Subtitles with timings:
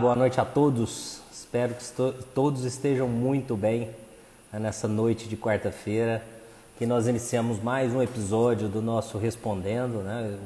[0.00, 1.22] Boa noite a todos.
[1.32, 1.82] Espero que
[2.34, 3.88] todos estejam muito bem
[4.52, 6.22] né, nessa noite de quarta-feira,
[6.78, 10.36] que nós iniciamos mais um episódio do nosso Respondendo, né?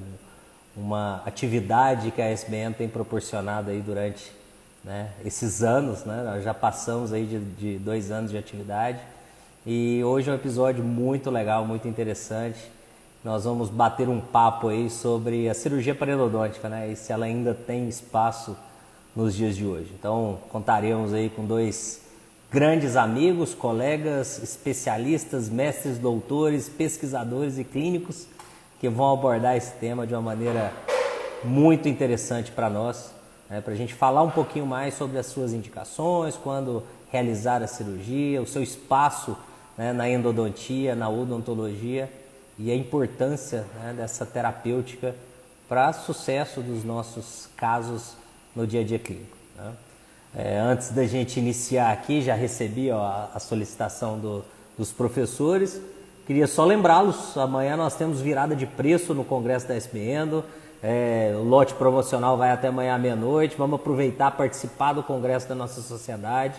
[0.76, 4.30] uma atividade que a SBM tem proporcionado aí durante
[4.84, 6.22] né, esses anos, né?
[6.24, 9.00] nós já passamos aí de, de dois anos de atividade
[9.66, 12.60] e hoje é um episódio muito legal, muito interessante.
[13.24, 16.88] Nós vamos bater um papo aí sobre a cirurgia periodôntica, né?
[16.88, 18.56] E se ela ainda tem espaço
[19.14, 19.90] nos dias de hoje.
[19.98, 22.00] Então, contaremos aí com dois
[22.50, 28.26] grandes amigos, colegas, especialistas, mestres, doutores, pesquisadores e clínicos
[28.80, 30.72] que vão abordar esse tema de uma maneira
[31.44, 33.12] muito interessante para nós,
[33.48, 37.66] né, para a gente falar um pouquinho mais sobre as suas indicações, quando realizar a
[37.66, 39.36] cirurgia, o seu espaço
[39.76, 42.10] né, na endodontia, na odontologia
[42.58, 45.14] e a importância né, dessa terapêutica
[45.68, 48.14] para sucesso dos nossos casos
[48.54, 49.36] no dia a dia clínico.
[49.56, 49.72] Né?
[50.34, 54.44] É, antes da gente iniciar aqui, já recebi ó, a solicitação do,
[54.78, 55.80] dos professores.
[56.26, 60.44] Queria só lembrá-los, amanhã nós temos virada de preço no Congresso da SBN.
[60.82, 63.56] É, o lote promocional vai até amanhã à meia-noite.
[63.58, 66.54] Vamos aproveitar, participar do Congresso da nossa sociedade.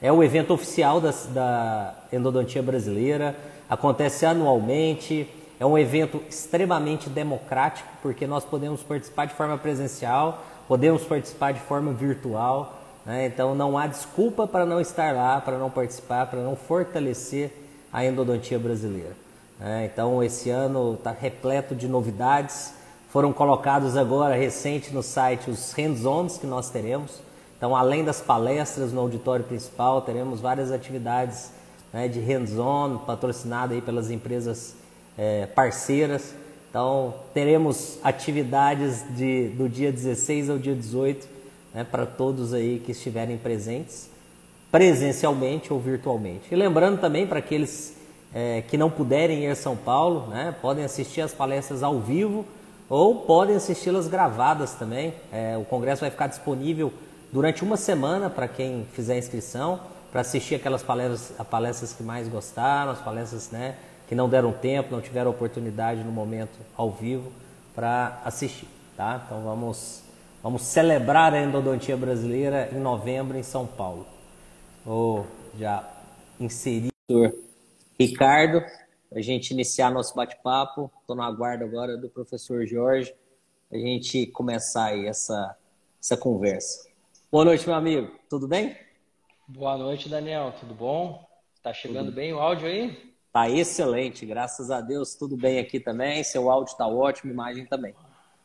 [0.00, 3.36] É o evento oficial da, da endodontia brasileira,
[3.70, 5.28] acontece anualmente.
[5.60, 10.42] É um evento extremamente democrático, porque nós podemos participar de forma presencial,
[10.72, 13.26] podemos participar de forma virtual, né?
[13.26, 17.52] então não há desculpa para não estar lá, para não participar, para não fortalecer
[17.92, 19.14] a endodontia brasileira.
[19.60, 19.90] Né?
[19.92, 22.72] Então esse ano está repleto de novidades,
[23.10, 27.20] foram colocados agora recente no site os hands-ons que nós teremos.
[27.58, 31.50] Então além das palestras no auditório principal, teremos várias atividades
[31.92, 34.74] né, de hands-on patrocinada aí pelas empresas
[35.18, 36.32] é, parceiras.
[36.72, 41.28] Então, teremos atividades de, do dia 16 ao dia 18
[41.74, 44.08] né, para todos aí que estiverem presentes,
[44.70, 46.44] presencialmente ou virtualmente.
[46.50, 47.94] E lembrando também para aqueles
[48.34, 52.42] é, que não puderem ir a São Paulo, né, podem assistir as palestras ao vivo
[52.88, 55.12] ou podem assisti-las gravadas também.
[55.30, 56.90] É, o congresso vai ficar disponível
[57.30, 59.78] durante uma semana para quem fizer inscrição,
[60.10, 63.76] para assistir aquelas palestras, palestras que mais gostaram, as palestras né,
[64.12, 67.32] que não deram tempo, não tiveram oportunidade no momento ao vivo
[67.74, 69.22] para assistir, tá?
[69.24, 70.02] Então vamos
[70.42, 74.06] vamos celebrar a endodontia brasileira em novembro em São Paulo.
[74.84, 75.26] Vou
[75.58, 75.90] já
[76.38, 77.32] inserir o
[77.98, 78.62] Ricardo
[79.14, 80.92] a gente iniciar nosso bate-papo.
[81.00, 83.14] Estou no aguardo agora do professor Jorge
[83.72, 85.56] a gente começar aí essa
[85.98, 86.86] essa conversa.
[87.30, 88.14] Boa noite, meu amigo.
[88.28, 88.76] Tudo bem?
[89.48, 90.52] Boa noite, Daniel.
[90.60, 91.26] Tudo bom?
[91.62, 92.16] Tá chegando Tudo.
[92.16, 93.11] bem o áudio aí?
[93.32, 96.22] Tá excelente, graças a Deus, tudo bem aqui também.
[96.22, 97.94] Seu áudio está ótimo, imagem também.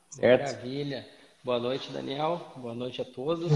[0.09, 0.43] Certo?
[0.43, 1.05] Maravilha.
[1.43, 2.53] Boa noite, Daniel.
[2.55, 3.51] Boa noite a todos.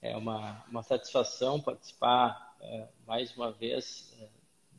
[0.00, 4.28] É uma, uma satisfação participar é, mais uma vez é,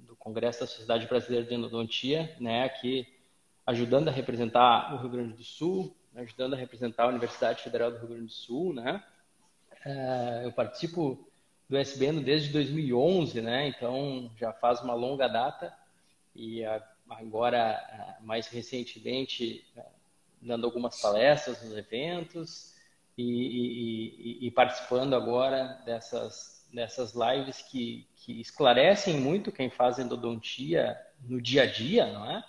[0.07, 3.05] do Congresso da Sociedade Brasileira de Endodontia, né, aqui
[3.67, 7.97] ajudando a representar o Rio Grande do Sul, ajudando a representar a Universidade Federal do
[7.97, 9.03] Rio Grande do Sul, né.
[9.85, 11.28] É, eu participo
[11.69, 13.67] do SBN desde 2011, né?
[13.67, 15.73] Então já faz uma longa data
[16.35, 16.63] e
[17.09, 19.65] agora mais recentemente
[20.41, 22.73] dando algumas palestras nos eventos
[23.17, 30.99] e, e, e participando agora dessas dessas lives que, que esclarecem muito quem faz endodontia
[31.27, 32.43] no dia a dia, não é?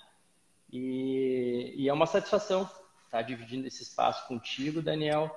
[0.70, 2.68] E, e é uma satisfação
[3.04, 5.34] estar dividindo esse espaço contigo, Daniel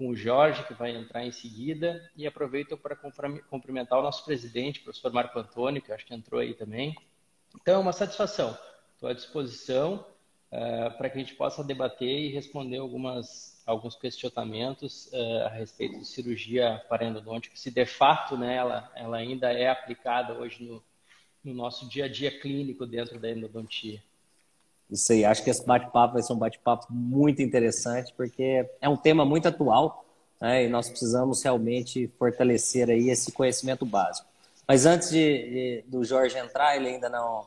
[0.00, 4.80] com o Jorge, que vai entrar em seguida, e aproveito para cumprimentar o nosso presidente,
[4.80, 6.96] o professor Marco Antônio, que acho que entrou aí também.
[7.54, 8.56] Então, é uma satisfação.
[8.94, 10.06] Estou à disposição
[10.50, 15.98] uh, para que a gente possa debater e responder algumas, alguns questionamentos uh, a respeito
[15.98, 20.82] de cirurgia parendodôntica, se de fato né, ela, ela ainda é aplicada hoje no,
[21.44, 24.02] no nosso dia a dia clínico dentro da endodontia.
[24.90, 28.96] Isso aí, acho que esse bate-papo vai ser um bate-papo muito interessante, porque é um
[28.96, 30.04] tema muito atual
[30.40, 34.28] né, e nós precisamos realmente fortalecer aí esse conhecimento básico.
[34.66, 37.46] Mas antes de, de, do Jorge entrar, ele ainda não,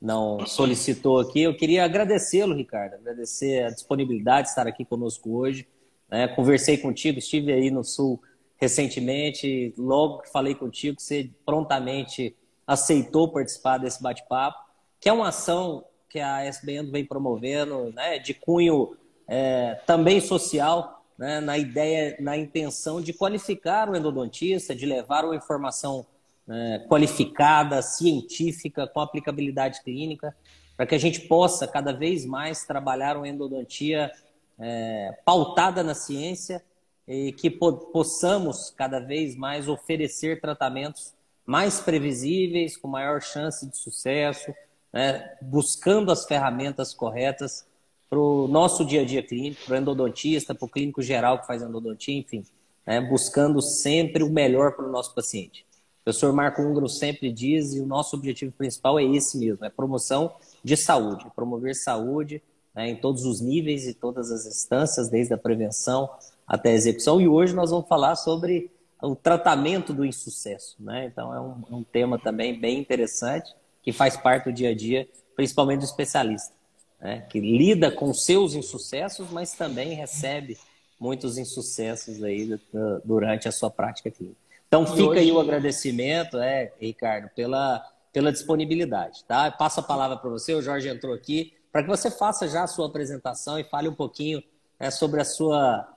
[0.00, 5.66] não solicitou aqui, eu queria agradecê-lo, Ricardo, agradecer a disponibilidade de estar aqui conosco hoje.
[6.08, 6.28] Né?
[6.28, 8.20] Conversei contigo, estive aí no Sul
[8.58, 12.34] recentemente, logo que falei contigo, você prontamente
[12.66, 14.58] aceitou participar desse bate-papo,
[14.98, 15.84] que é uma ação
[16.16, 18.96] que a SBN vem promovendo, né, de cunho
[19.28, 25.36] é, também social, né, na ideia, na intenção de qualificar o endodontista, de levar uma
[25.36, 26.06] informação
[26.48, 30.34] é, qualificada, científica, com aplicabilidade clínica,
[30.74, 34.10] para que a gente possa cada vez mais trabalhar uma endodontia
[34.58, 36.64] é, pautada na ciência
[37.06, 41.12] e que po possamos cada vez mais oferecer tratamentos
[41.44, 44.54] mais previsíveis, com maior chance de sucesso,
[44.96, 45.36] né?
[45.42, 47.66] buscando as ferramentas corretas
[48.08, 51.46] para o nosso dia a dia clínico, para o endodontista, para o clínico geral que
[51.46, 52.42] faz endodontia, enfim,
[52.86, 52.98] né?
[52.98, 55.66] buscando sempre o melhor para o nosso paciente.
[56.00, 59.68] O professor Marco Ungro sempre diz, e o nosso objetivo principal é esse mesmo, é
[59.68, 60.34] promoção
[60.64, 62.42] de saúde, promover saúde
[62.74, 66.08] né, em todos os níveis e todas as instâncias, desde a prevenção
[66.46, 67.20] até a execução.
[67.20, 68.70] E hoje nós vamos falar sobre
[69.02, 70.74] o tratamento do insucesso.
[70.80, 71.04] Né?
[71.04, 73.54] Então é um, um tema também bem interessante,
[73.86, 76.56] que faz parte do dia a dia, principalmente do especialista
[77.00, 80.58] né, que lida com seus insucessos, mas também recebe
[80.98, 82.58] muitos insucessos aí
[83.04, 84.38] durante a sua prática clínica.
[84.66, 85.20] Então fica hoje...
[85.20, 89.24] aí o agradecimento, é, Ricardo, pela, pela disponibilidade.
[89.24, 89.50] Tá?
[89.50, 92.66] Passo a palavra para você, o Jorge entrou aqui, para que você faça já a
[92.66, 94.42] sua apresentação e fale um pouquinho
[94.80, 95.88] né, sobre a sua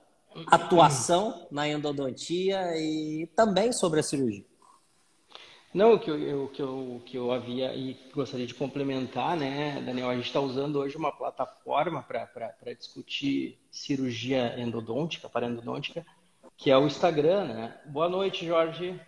[0.46, 4.44] atuação na endodontia e também sobre a cirurgia.
[5.72, 9.80] Não, o que eu, o que eu, que eu havia e gostaria de complementar, né,
[9.80, 10.10] Daniel?
[10.10, 16.04] A gente está usando hoje uma plataforma para discutir cirurgia endodôntica, parendodôntica,
[16.56, 17.80] que é o Instagram, né?
[17.86, 19.00] Boa noite, Jorge.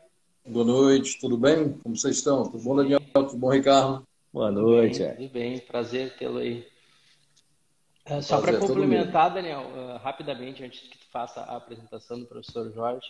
[0.46, 1.72] Boa noite, tudo bem?
[1.82, 2.44] Como vocês estão?
[2.44, 3.00] Tudo bom, Daniel?
[3.12, 4.06] Tudo bom, Ricardo?
[4.32, 4.98] Boa noite.
[4.98, 5.58] Tudo bem, tudo bem.
[5.58, 6.64] prazer tê-lo aí.
[8.08, 12.72] Uh, só para complementar, Daniel, uh, rapidamente, antes que tu faça a apresentação do professor
[12.72, 13.06] Jorge,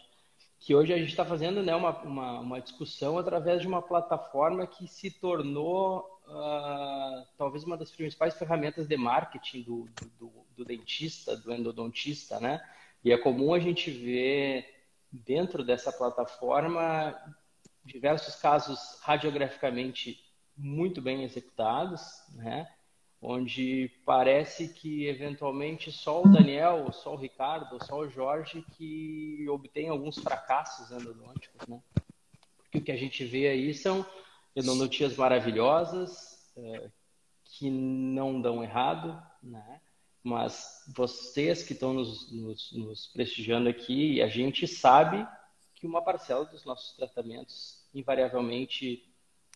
[0.63, 4.65] que hoje a gente está fazendo né, uma, uma, uma, discussão através de uma plataforma
[4.65, 9.89] que se tornou uh, talvez uma das principais ferramentas de marketing do,
[10.21, 12.65] do, do, dentista, do endodontista, né?
[13.05, 14.65] E é comum a gente ver
[15.11, 17.13] dentro dessa plataforma
[17.85, 20.17] diversos casos radiograficamente
[20.57, 22.03] muito bem executados,
[22.35, 22.69] né?
[23.23, 29.89] Onde parece que eventualmente só o Daniel, só o Ricardo, só o Jorge que obtém
[29.89, 31.81] alguns fracassos endodônticos, né?
[32.59, 34.05] Porque o que a gente vê aí são
[34.57, 36.91] endodontias maravilhosas é,
[37.45, 39.81] que não dão errado, né?
[40.25, 45.27] Mas vocês que estão nos, nos, nos prestigiando aqui, a gente sabe
[45.75, 49.09] que uma parcela dos nossos tratamentos invariavelmente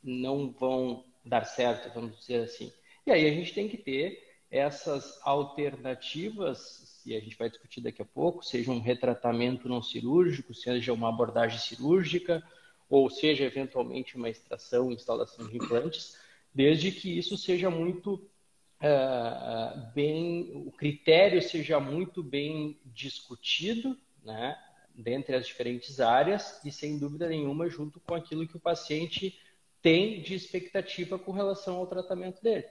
[0.03, 2.73] não vão dar certo, vamos dizer assim.
[3.07, 8.03] E aí a gente tem que ter essas alternativas, e a gente vai discutir daqui
[8.03, 12.43] a pouco, seja um retratamento não cirúrgico, seja uma abordagem cirúrgica,
[12.89, 16.19] ou seja eventualmente uma extração, instalação de implantes,
[16.53, 24.59] desde que isso seja muito uh, bem, o critério seja muito bem discutido, né,
[24.95, 29.39] dentre as diferentes áreas e sem dúvida nenhuma junto com aquilo que o paciente
[29.83, 32.65] tem de expectativa com relação ao tratamento dele.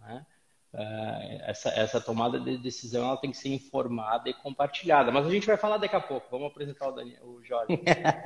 [0.00, 0.24] Né?
[1.46, 5.10] essa, essa tomada de decisão ela tem que ser informada e compartilhada.
[5.10, 6.26] Mas a gente vai falar daqui a pouco.
[6.30, 7.78] Vamos apresentar o, Daniel, o Jorge.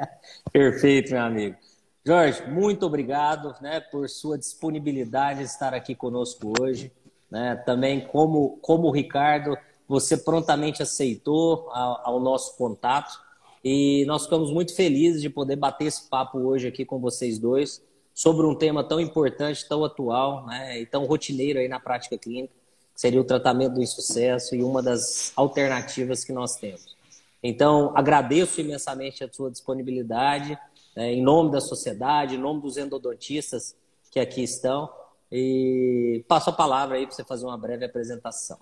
[0.53, 1.57] Perfeito, meu amigo.
[2.05, 6.93] Jorge, muito obrigado né, por sua disponibilidade de estar aqui conosco hoje.
[7.31, 7.55] Né?
[7.65, 9.57] Também, como, como o Ricardo,
[9.87, 13.21] você prontamente aceitou ao, ao nosso contato.
[13.65, 17.81] E nós ficamos muito felizes de poder bater esse papo hoje aqui com vocês dois
[18.15, 22.55] sobre um tema tão importante, tão atual né, e tão rotineiro aí na prática clínica,
[22.95, 26.97] que seria o tratamento do insucesso e uma das alternativas que nós temos.
[27.43, 30.59] Então, agradeço imensamente a sua disponibilidade,
[30.95, 33.75] né, em nome da sociedade, em nome dos endodontistas
[34.11, 34.91] que aqui estão,
[35.31, 38.59] e passo a palavra aí para você fazer uma breve apresentação.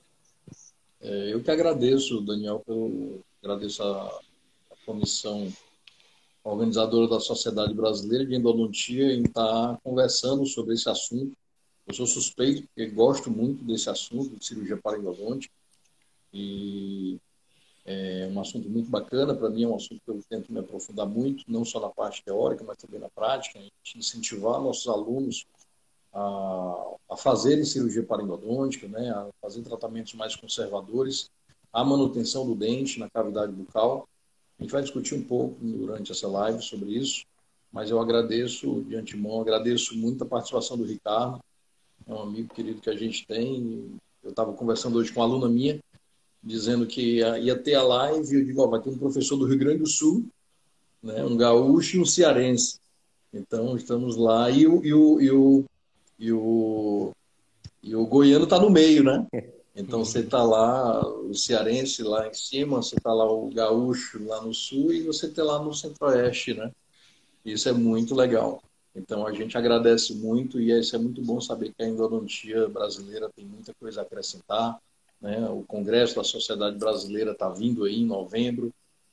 [1.00, 2.62] É, eu que agradeço, Daniel,
[3.42, 4.06] agradeço a,
[4.70, 5.52] a comissão
[6.42, 11.32] organizadora da Sociedade Brasileira de Endodontia, em estar conversando sobre esse assunto.
[11.86, 15.52] Eu sou suspeito, porque gosto muito desse assunto, de cirurgia paraendodôntica,
[16.32, 17.18] e
[17.84, 19.34] é um assunto muito bacana.
[19.34, 22.22] Para mim, é um assunto que eu tento me aprofundar muito, não só na parte
[22.22, 23.58] teórica, mas também na prática,
[23.96, 25.46] incentivar nossos alunos
[26.12, 31.30] a, a fazerem cirurgia paraendodôntica, né, a fazer tratamentos mais conservadores,
[31.72, 34.08] a manutenção do dente na cavidade bucal
[34.60, 37.24] a gente vai discutir um pouco durante essa live sobre isso,
[37.72, 41.40] mas eu agradeço de antemão, agradeço muito a participação do Ricardo,
[42.06, 43.98] é um amigo querido que a gente tem.
[44.22, 45.80] Eu estava conversando hoje com uma aluna minha,
[46.42, 49.46] dizendo que ia ter a live, e eu digo, ó, vai ter um professor do
[49.46, 50.26] Rio Grande do Sul,
[51.02, 52.78] né, um gaúcho e um cearense.
[53.32, 55.64] Então, estamos lá, e o, e o, e o,
[56.18, 57.12] e o,
[57.82, 59.26] e o goiano está no meio, né?
[59.80, 64.42] Então você está lá, o cearense lá em cima, você está lá o gaúcho lá
[64.42, 66.70] no sul e você está lá no centro-oeste, né?
[67.44, 68.62] Isso é muito legal.
[68.94, 73.30] Então a gente agradece muito e isso é muito bom saber que a endodontia brasileira
[73.34, 74.78] tem muita coisa a acrescentar.
[75.20, 75.48] Né?
[75.48, 78.72] O Congresso da Sociedade Brasileira está vindo aí em novembro.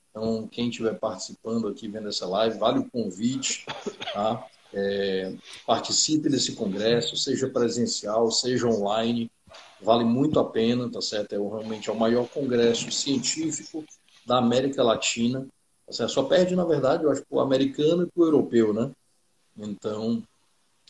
[0.10, 3.66] Então, quem estiver participando aqui, vendo essa live, vale o convite,
[4.14, 4.48] tá?
[4.74, 5.34] É,
[5.66, 9.30] participe desse congresso, seja presencial, seja online,
[9.82, 11.34] vale muito a pena, tá certo?
[11.34, 13.84] É realmente é o maior congresso científico
[14.26, 15.48] da América Latina.
[15.86, 16.12] Tá certo?
[16.12, 18.92] Só perde, na verdade, eu acho, o americano e o europeu, né?
[19.58, 20.22] Então,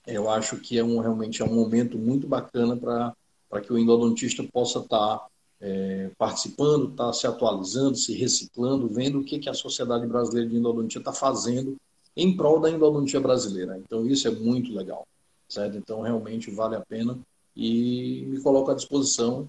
[0.05, 4.43] eu acho que é um, realmente é um momento muito bacana para que o endodontista
[4.43, 5.27] possa estar tá,
[5.62, 10.50] é, participando, estar tá se atualizando, se reciclando, vendo o que, que a Sociedade Brasileira
[10.50, 11.75] de Endodontia está fazendo
[12.15, 13.77] em prol da endodontia brasileira.
[13.77, 15.05] Então, isso é muito legal,
[15.47, 15.77] certo?
[15.77, 17.17] Então, realmente vale a pena
[17.57, 19.47] e me coloco à disposição,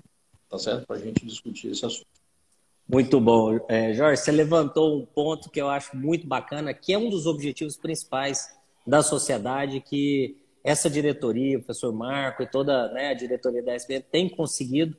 [0.49, 0.87] tá certo?
[0.87, 2.07] Para a gente discutir esse assunto.
[2.89, 3.61] Muito bom.
[3.69, 7.27] É, Jorge, você levantou um ponto que eu acho muito bacana, que é um dos
[7.27, 8.49] objetivos principais
[8.87, 14.03] da sociedade, que essa diretoria, o professor Marco e toda né, a diretoria da SBN
[14.11, 14.97] tem conseguido,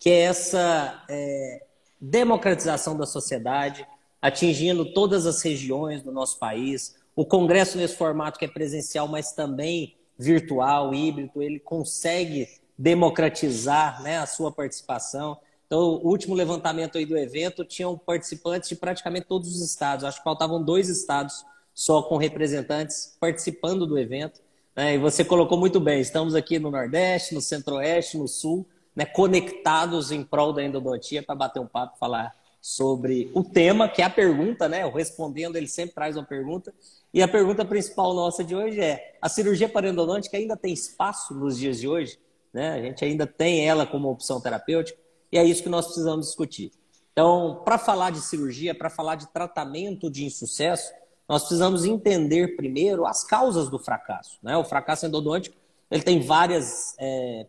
[0.00, 1.64] que é essa é,
[2.00, 3.86] democratização da sociedade,
[4.20, 6.96] atingindo todas as regiões do nosso país.
[7.14, 14.18] O congresso nesse formato que é presencial, mas também virtual, híbrido, ele consegue democratizar né,
[14.18, 15.38] a sua participação.
[15.66, 20.04] Então, o último levantamento aí do evento tinham participantes de praticamente todos os estados.
[20.04, 21.44] Acho que faltavam dois estados
[21.74, 24.40] só com representantes participando do evento.
[24.74, 24.94] Né?
[24.94, 30.10] E você colocou muito bem, estamos aqui no Nordeste, no Centro-Oeste, no Sul, né, conectados
[30.10, 34.10] em prol da endodontia para bater um papo, falar sobre o tema, que é a
[34.10, 34.84] pergunta, né?
[34.84, 36.74] O respondendo, ele sempre traz uma pergunta.
[37.12, 41.58] E a pergunta principal nossa de hoje é: a cirurgia parendodôntica ainda tem espaço nos
[41.58, 42.18] dias de hoje?
[42.52, 42.72] Né?
[42.72, 44.98] A gente ainda tem ela como opção terapêutica
[45.30, 46.72] e é isso que nós precisamos discutir.
[47.12, 50.92] Então, para falar de cirurgia, para falar de tratamento de insucesso,
[51.28, 54.38] nós precisamos entender primeiro as causas do fracasso.
[54.42, 54.56] Né?
[54.56, 55.56] O fracasso endodôntico
[55.90, 57.46] ele tem várias é,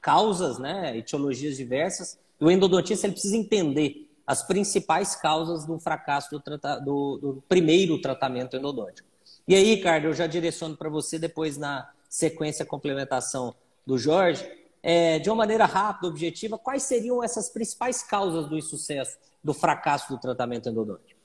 [0.00, 0.96] causas, né?
[0.96, 6.40] etiologias diversas, e o endodontista ele precisa entender as principais causas do fracasso do,
[6.84, 9.08] do, do primeiro tratamento endodôntico.
[9.46, 13.54] E aí, Ricardo, eu já direciono para você depois na sequência complementação
[13.86, 14.48] do Jorge,
[14.82, 20.12] é, de uma maneira rápida, objetiva, quais seriam essas principais causas do insucesso, do fracasso
[20.12, 21.21] do tratamento endodôntico?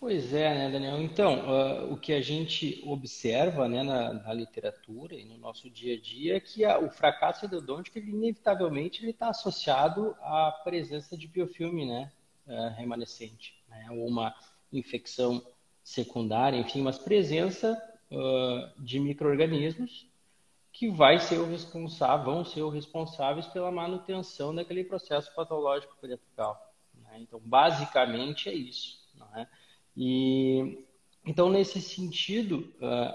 [0.00, 0.98] Pois é, né, Daniel?
[0.98, 5.94] Então, uh, o que a gente observa né, na, na, literatura e no nosso dia
[5.94, 11.28] a dia é que a, o fracasso endodôntico, ele, inevitavelmente, está associado à presença de
[11.28, 12.10] biofilme né,
[12.46, 14.34] uh, remanescente, né, ou uma
[14.72, 15.46] infecção
[15.84, 17.78] secundária, enfim, mas presença
[18.10, 20.08] uh, de micro-organismos
[20.72, 26.72] que vai ser o responsável, vão ser os responsáveis pela manutenção daquele processo patológico periapical.
[26.94, 27.18] Né?
[27.20, 28.98] Então, basicamente é isso.
[29.14, 29.46] Não é?
[30.02, 30.86] E
[31.26, 32.72] então nesse sentido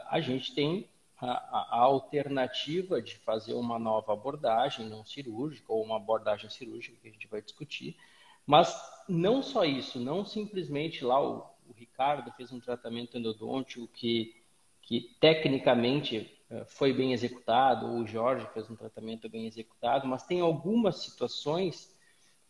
[0.08, 0.88] a gente tem
[1.18, 7.08] a, a, alternativa de fazer uma nova abordagem não cirúrgica ou uma abordagem cirúrgica que
[7.08, 7.98] a gente vai discutir,
[8.46, 14.36] mas não só isso, não simplesmente lá o, o Ricardo fez um tratamento endodôntico que
[14.84, 16.32] que tecnicamente
[16.68, 21.92] foi bem executado, ou o Jorge fez um tratamento bem executado, mas tem algumas situações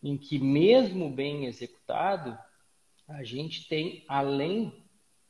[0.03, 2.37] em que mesmo bem executado
[3.07, 4.83] a gente tem, além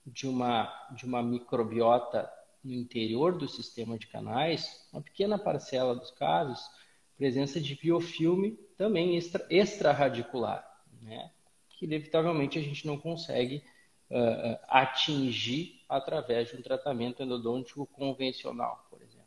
[0.05, 2.29] de uma, de uma microbiota
[2.63, 6.59] no interior do sistema de canais, uma pequena parcela dos casos,
[7.17, 10.65] presença de biofilme também extra, extraradicular,
[11.01, 11.31] né?
[11.69, 13.63] que inevitavelmente a gente não consegue
[14.09, 19.25] uh, atingir através de um tratamento endodôntico convencional, por exemplo.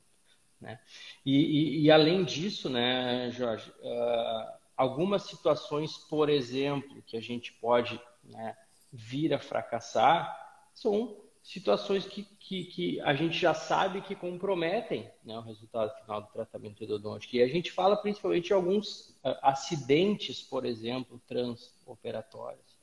[0.60, 0.80] Né?
[1.24, 7.52] E, e, e além disso, né, Jorge, uh, algumas situações, por exemplo, que a gente
[7.54, 8.56] pode né,
[8.92, 10.36] vir a fracassar,
[10.74, 16.20] são situações que, que, que, a gente já sabe que comprometem né, o resultado final
[16.20, 17.36] do tratamento endodôntico.
[17.36, 22.76] E a gente fala principalmente de alguns uh, acidentes, por exemplo, transoperatórios.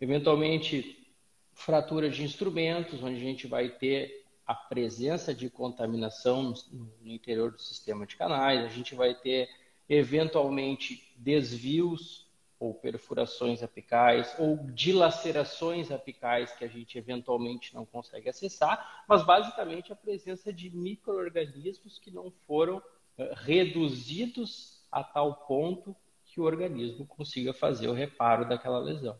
[0.00, 1.06] Eventualmente,
[1.54, 7.60] fratura de instrumentos, onde a gente vai ter a presença de contaminação no interior do
[7.60, 9.48] sistema de canais, a gente vai ter
[9.88, 12.27] eventualmente desvios
[12.60, 19.92] ou perfurações apicais, ou dilacerações apicais que a gente eventualmente não consegue acessar, mas basicamente
[19.92, 27.06] a presença de micro-organismos que não foram uh, reduzidos a tal ponto que o organismo
[27.06, 29.18] consiga fazer o reparo daquela lesão.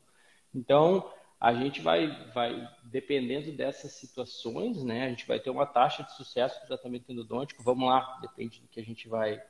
[0.53, 6.03] Então, a gente vai, vai dependendo dessas situações, né, a gente vai ter uma taxa
[6.03, 9.41] de sucesso do tratamento endodôntico, vamos lá, depende do que a gente vai,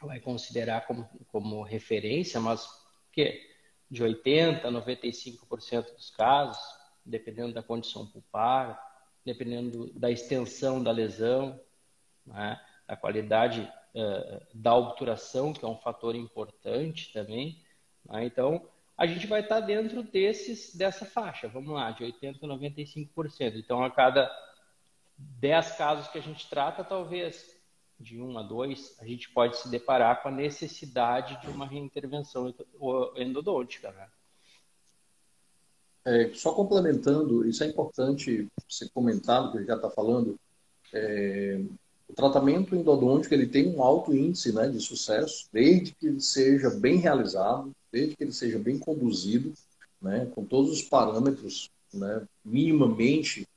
[0.00, 2.83] vai considerar como, como referência, mas
[3.14, 3.40] que
[3.90, 6.60] de 80% a 95% dos casos,
[7.04, 8.80] dependendo da condição pulpar,
[9.24, 11.60] dependendo da extensão da lesão,
[12.26, 17.62] né, da qualidade uh, da obturação, que é um fator importante também.
[18.04, 22.46] Né, então, a gente vai estar dentro desses, dessa faixa, vamos lá, de 80% a
[22.46, 23.56] 95%.
[23.56, 24.30] Então, a cada
[25.16, 27.53] 10 casos que a gente trata, talvez
[27.98, 32.52] de um a dois, a gente pode se deparar com a necessidade de uma reintervenção
[33.16, 33.90] endodôntica.
[33.92, 34.08] Né?
[36.04, 40.38] É, só complementando, isso é importante ser comentado, que já está falando,
[40.92, 41.60] é,
[42.08, 46.70] o tratamento endodôntico ele tem um alto índice né, de sucesso, desde que ele seja
[46.70, 49.52] bem realizado, desde que ele seja bem conduzido,
[50.00, 53.48] né, com todos os parâmetros, né, minimamente,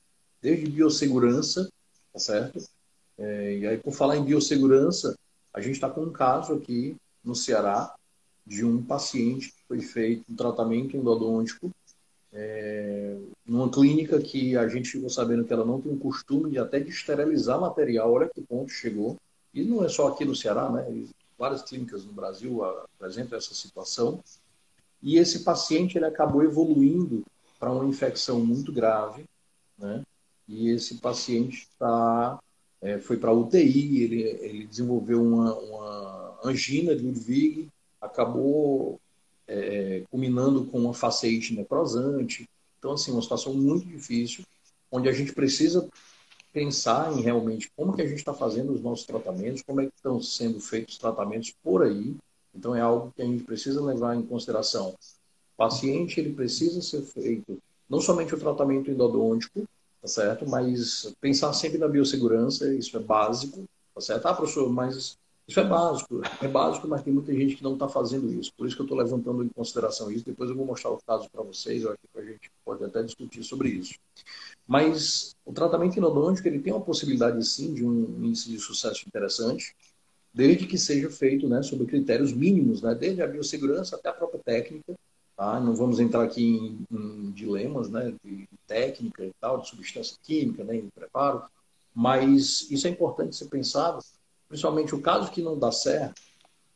[0.41, 1.69] desde biossegurança,
[2.13, 2.76] tá certo?
[3.17, 5.17] É, e aí, por falar em biossegurança,
[5.53, 7.93] a gente está com um caso aqui no Ceará
[8.45, 11.71] de um paciente que foi feito um tratamento endodôntico
[12.31, 16.59] é, numa clínica que a gente ficou sabendo que ela não tem o costume de
[16.59, 19.17] até de esterilizar material, olha que ponto chegou.
[19.53, 20.85] E não é só aqui no Ceará, né?
[21.37, 24.23] Várias clínicas no Brasil apresentam essa situação.
[25.01, 27.23] E esse paciente ele acabou evoluindo
[27.59, 29.25] para uma infecção muito grave,
[29.77, 30.03] né?
[30.47, 32.39] E esse paciente tá,
[32.81, 37.67] é, foi para UTI, ele, ele desenvolveu uma, uma angina de Ludwig,
[37.99, 38.99] acabou
[39.47, 42.47] é, culminando com uma faceite necrosante.
[42.77, 44.43] Então, assim, uma situação muito difícil,
[44.91, 45.87] onde a gente precisa
[46.53, 49.93] pensar em realmente como que a gente está fazendo os nossos tratamentos, como é que
[49.95, 52.15] estão sendo feitos os tratamentos por aí.
[52.53, 54.89] Então, é algo que a gente precisa levar em consideração.
[54.89, 59.67] O paciente, ele precisa ser feito não somente o tratamento endodôntico,
[60.07, 60.49] tá certo?
[60.49, 64.25] Mas pensar sempre na biossegurança, isso é básico, tá certo?
[64.25, 67.89] Ah, professor, mas isso é básico, é básico, mas tem muita gente que não está
[67.89, 68.51] fazendo isso.
[68.57, 70.25] Por isso que eu estou levantando em consideração isso.
[70.25, 73.03] Depois eu vou mostrar o caso para vocês, eu acho que a gente pode até
[73.03, 73.95] discutir sobre isso.
[74.65, 79.75] Mas o tratamento endodôntico ele tem uma possibilidade sim de um índice de sucesso interessante,
[80.33, 84.41] desde que seja feito né, sob critérios mínimos, né, desde a biossegurança até a própria
[84.41, 84.95] técnica.
[85.37, 85.59] Tá?
[85.59, 90.63] Não vamos entrar aqui em, em dilemas né, de técnica e tal, de substância química,
[90.63, 91.43] né, de preparo,
[91.95, 94.03] mas isso é importante ser pensado
[94.47, 96.21] principalmente o caso que não dá certo,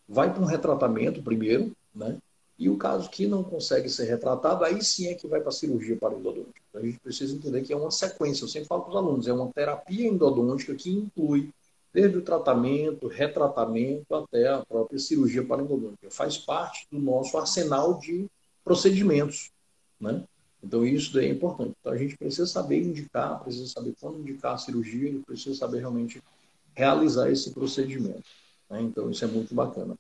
[0.08, 2.17] vai para um retratamento primeiro, né?
[2.60, 5.54] E o caso que não consegue ser retratado, aí sim é que vai para a
[5.54, 6.62] cirurgia para endodôntica.
[6.76, 8.43] A gente precisa entender que é uma sequência.
[8.43, 11.50] Eu sempre falo para os alunos, é uma terapia endodôntica que inclui
[11.91, 16.12] desde o tratamento, retratamento até a própria cirurgia para endodôntica.
[16.12, 18.30] Faz parte do nosso arsenal de
[18.71, 19.51] procedimentos,
[19.99, 20.23] né?
[20.63, 21.73] Então isso é importante.
[21.79, 26.23] Então a gente precisa saber indicar, precisa saber quando indicar a cirurgia, precisa saber realmente
[26.73, 28.23] realizar esse procedimento.
[28.69, 28.81] Né?
[28.81, 29.95] Então, isso é muito bacana.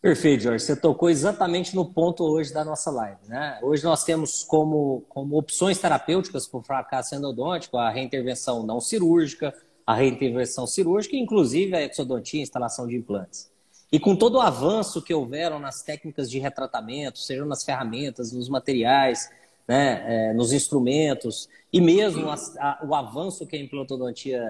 [0.00, 0.64] Perfeito, Jorge.
[0.64, 3.20] Você tocou exatamente no ponto hoje da nossa live.
[3.28, 3.60] Né?
[3.62, 9.54] Hoje nós temos como, como opções terapêuticas para o fracasso endodôntico a reintervenção não cirúrgica,
[9.86, 13.51] a reintervenção cirúrgica, inclusive a exodontia, a instalação de implantes.
[13.92, 18.48] E com todo o avanço que houveram nas técnicas de retratamento, sejam nas ferramentas, nos
[18.48, 19.30] materiais,
[19.68, 24.42] né, é, nos instrumentos, e mesmo a, a, o avanço que a implantodontia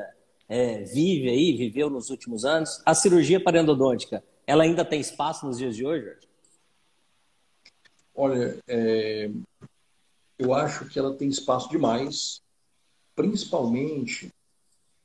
[0.48, 5.58] é, vive aí, viveu nos últimos anos, a cirurgia parendodôntica, ela ainda tem espaço nos
[5.58, 6.14] dias de hoje?
[8.14, 9.28] Olha, é,
[10.38, 12.40] eu acho que ela tem espaço demais,
[13.16, 14.30] principalmente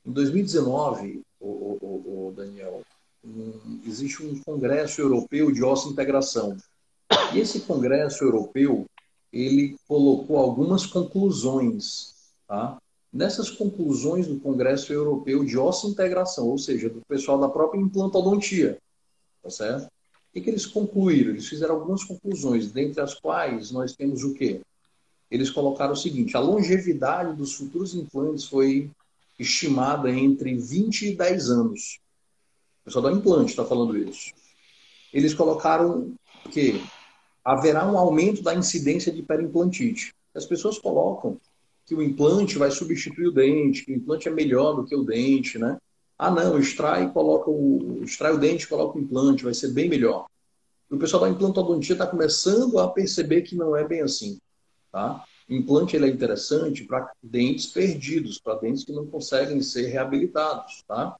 [0.06, 2.82] em 2019, o, o, o Daniel,
[3.86, 6.56] existe um congresso europeu de osso integração.
[7.32, 8.86] E esse congresso europeu,
[9.32, 12.14] ele colocou algumas conclusões,
[12.46, 12.78] tá?
[13.12, 18.78] nessas conclusões do Congresso Europeu de Osso Integração, ou seja, do pessoal da própria implantodontia,
[19.42, 19.86] tá certo?
[19.86, 21.30] O que, que eles concluíram?
[21.30, 24.60] Eles fizeram algumas conclusões, dentre as quais nós temos o quê?
[25.30, 28.90] Eles colocaram o seguinte: a longevidade dos futuros implantes foi
[29.38, 32.00] estimada entre 20 e 10 anos.
[32.88, 34.32] Pessoal da implante está falando isso.
[35.12, 36.14] Eles colocaram
[36.50, 36.82] que
[37.44, 40.14] haverá um aumento da incidência de perimplantite.
[40.34, 41.38] As pessoas colocam
[41.84, 45.04] que o implante vai substituir o dente, que o implante é melhor do que o
[45.04, 45.76] dente, né?
[46.18, 50.24] Ah, não, extrai coloca o extrai o dente, coloca o implante, vai ser bem melhor.
[50.90, 54.38] E o pessoal da implantodontia está começando a perceber que não é bem assim,
[54.90, 55.22] tá?
[55.46, 60.82] O implante ele é interessante para dentes perdidos, para dentes que não conseguem ser reabilitados,
[60.88, 61.18] tá?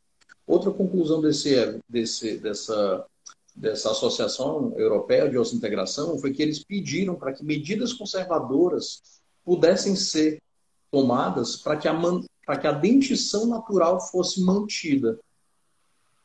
[0.48, 3.06] Outra conclusão desse, desse, dessa,
[3.54, 9.02] dessa Associação Europeia de Integração foi que eles pediram para que medidas conservadoras
[9.44, 10.40] pudessem ser
[10.90, 15.18] tomadas para que, a que a dentição natural fosse mantida.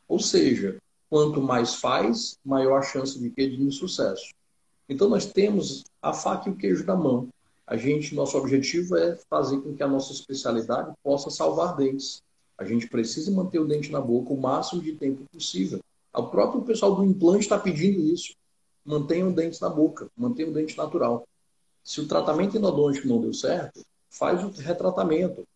[0.08, 0.78] Ou seja,
[1.10, 4.32] quanto mais faz, maior a chance de que de insucesso.
[4.88, 7.28] Então nós temos a faca e o queijo da mão.
[7.66, 12.22] A gente, nosso objetivo é fazer com que a nossa especialidade possa salvar dentes.
[12.56, 15.80] A gente precisa manter o dente na boca o máximo de tempo possível.
[16.12, 18.34] O próprio pessoal do implante está pedindo isso.
[18.84, 21.26] mantenha o dente na boca, mantenha o dente natural.
[21.82, 25.46] Se o tratamento endodôntico não deu certo, faz o retratamento.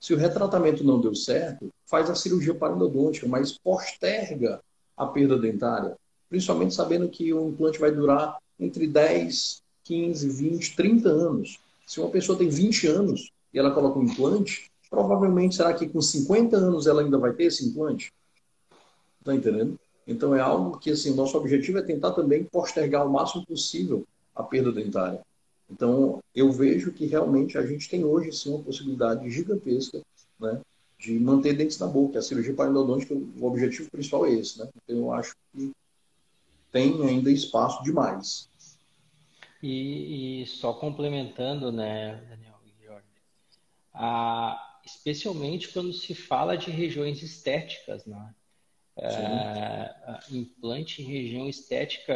[0.00, 4.60] Se o retratamento não deu certo, faz a cirurgia parodontológica, mas posterga
[4.96, 5.96] a perda dentária,
[6.28, 11.58] principalmente sabendo que o implante vai durar entre 10, 15, 20, 30 anos.
[11.86, 16.00] Se uma pessoa tem 20 anos e ela coloca um implante, provavelmente será que com
[16.00, 18.12] 50 anos ela ainda vai ter esse implante?
[19.20, 19.78] Está entendendo?
[20.06, 24.42] Então é algo que assim, nosso objetivo é tentar também postergar o máximo possível a
[24.42, 25.20] perda dentária.
[25.70, 30.00] Então, eu vejo que realmente a gente tem hoje sim uma possibilidade gigantesca
[30.40, 30.60] né,
[30.98, 32.18] de manter dentes na boca.
[32.18, 34.58] A cirurgia parodontológica, o objetivo principal é esse.
[34.58, 34.68] Né?
[34.82, 35.72] Então, eu acho que
[36.72, 38.48] tem ainda espaço demais.
[39.62, 43.04] E, e só complementando, né, Daniel e Jorge,
[43.92, 48.34] a, especialmente quando se fala de regiões estéticas, né?
[49.00, 49.94] É,
[50.32, 52.12] implante em região estética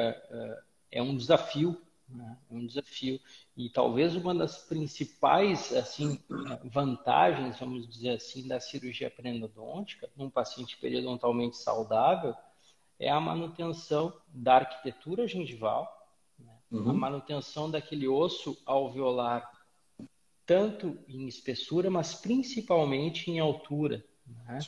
[0.89, 1.81] é, é um desafio
[2.15, 2.39] né?
[2.51, 3.21] É um desafio.
[3.57, 6.19] E talvez uma das principais assim,
[6.65, 12.35] vantagens, vamos dizer assim, da cirurgia periodontica num paciente periodontalmente saudável
[12.99, 16.09] é a manutenção da arquitetura gengival,
[16.39, 16.53] né?
[16.71, 16.91] uhum.
[16.91, 19.51] a manutenção daquele osso alveolar,
[20.47, 24.05] tanto em espessura, mas principalmente em altura.
[24.27, 24.59] Né?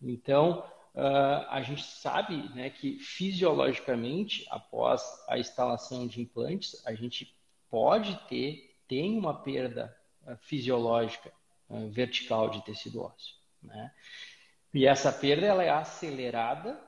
[0.00, 0.64] Então,
[0.96, 7.36] Uh, a gente sabe né, que fisiologicamente, após a instalação de implantes, a gente
[7.68, 11.30] pode ter, tem uma perda uh, fisiológica
[11.68, 13.36] uh, vertical de tecido ósseo.
[13.62, 13.92] Né?
[14.72, 16.82] E essa perda ela é acelerada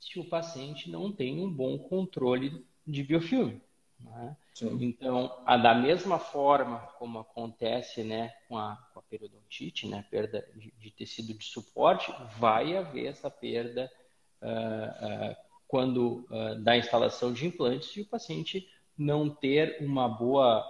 [0.00, 3.62] se o paciente não tem um bom controle de biofilme.
[4.00, 4.36] Né?
[4.64, 10.48] Então, a, da mesma forma como acontece né, com, a, com a periodontite, né, perda
[10.54, 13.92] de, de, tecido de suporte, vai haver essa perda
[14.40, 15.36] uh, uh,
[15.68, 18.66] quando uh, da instalação de implantes e o paciente
[18.96, 20.64] não ter uma boa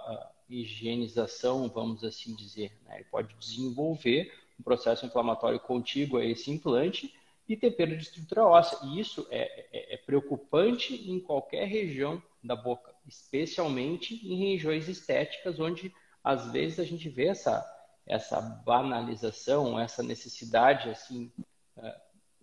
[0.49, 2.77] higienização, vamos assim dizer.
[2.85, 2.95] Né?
[2.95, 7.13] Ele pode desenvolver um processo inflamatório contíguo a esse implante
[7.47, 8.79] e ter perda de estrutura óssea.
[8.83, 15.59] E isso é, é, é preocupante em qualquer região da boca especialmente em regiões estéticas,
[15.59, 17.65] onde às vezes a gente vê essa,
[18.05, 21.31] essa banalização, essa necessidade, assim,
[21.77, 22.01] é,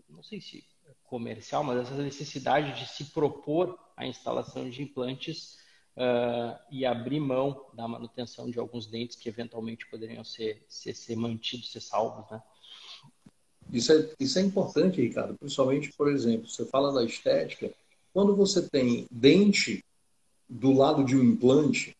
[0.08, 0.64] não sei se
[1.04, 5.58] comercial, mas essa necessidade de se propor a instalação de implantes
[5.96, 11.16] uh, e abrir mão da manutenção de alguns dentes que eventualmente poderiam ser, ser, ser
[11.16, 12.42] mantidos, ser salvos, né?
[13.72, 17.72] Isso é, isso é importante, Ricardo, principalmente, por exemplo, você fala da estética,
[18.12, 19.84] quando você tem dente
[20.54, 21.96] do lado de um implante,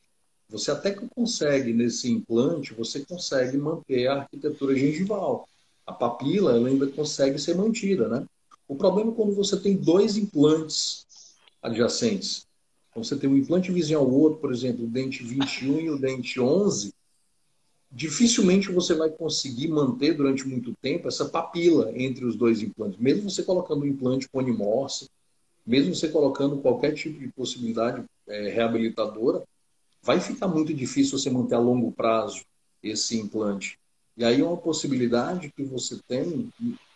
[0.49, 5.49] você até que consegue, nesse implante, você consegue manter a arquitetura gengival.
[5.85, 8.25] A papila ela ainda consegue ser mantida, né?
[8.69, 11.05] O problema é quando você tem dois implantes
[11.61, 12.47] adjacentes.
[12.91, 15.99] Então, você tem um implante vizinho ao outro, por exemplo, o dente 21 e o
[15.99, 16.95] dente 11,
[17.91, 23.01] dificilmente você vai conseguir manter durante muito tempo essa papila entre os dois implantes.
[23.01, 25.11] Mesmo você colocando um implante ponimorse,
[25.67, 29.43] mesmo você colocando qualquer tipo de possibilidade é, reabilitadora,
[30.03, 32.43] vai ficar muito difícil você manter a longo prazo
[32.83, 33.79] esse implante.
[34.17, 36.53] E aí é uma possibilidade que você tem,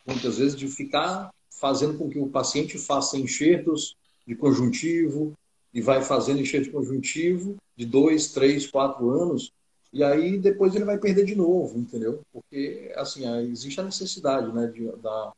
[0.07, 5.35] muitas vezes, de ficar fazendo com que o paciente faça enxertos de conjuntivo,
[5.73, 9.53] e vai fazendo enxerto conjuntivo de dois, três, quatro anos,
[9.93, 12.21] e aí depois ele vai perder de novo, entendeu?
[12.33, 15.33] Porque, assim, existe a necessidade né, de, da,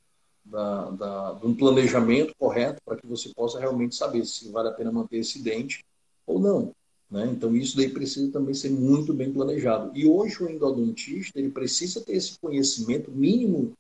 [0.45, 4.73] da, da, de um planejamento correto para que você possa realmente saber se vale a
[4.73, 5.85] pena manter esse dente
[6.27, 6.75] ou não.
[7.11, 7.29] Né?
[7.33, 9.91] Então, isso daí precisa também ser muito bem planejado.
[9.95, 13.73] E hoje o endodontista ele precisa ter esse conhecimento mínimo,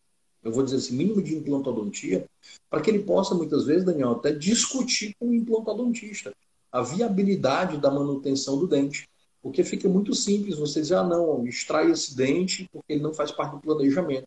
[0.43, 2.27] eu vou dizer assim, mínimo de implantodontia,
[2.69, 6.33] para que ele possa, muitas vezes, Daniel, até discutir com o implantodontista
[6.73, 9.09] a viabilidade da manutenção do dente.
[9.43, 13.31] Porque fica muito simples você dizer, ah, não, extrai esse dente porque ele não faz
[13.31, 14.27] parte do planejamento.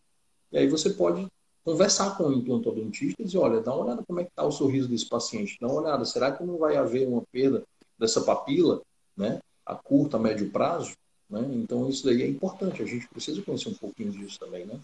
[0.50, 1.26] E aí você pode
[1.64, 4.52] conversar com o implantodontista e dizer, olha, dá uma olhada como é que está o
[4.52, 7.64] sorriso desse paciente, dá uma olhada, será que não vai haver uma perda
[7.98, 8.82] dessa papila,
[9.16, 10.94] né, a curto, a médio prazo?
[11.28, 11.40] Né?
[11.54, 14.78] Então, isso daí é importante, a gente precisa conhecer um pouquinho disso também, né?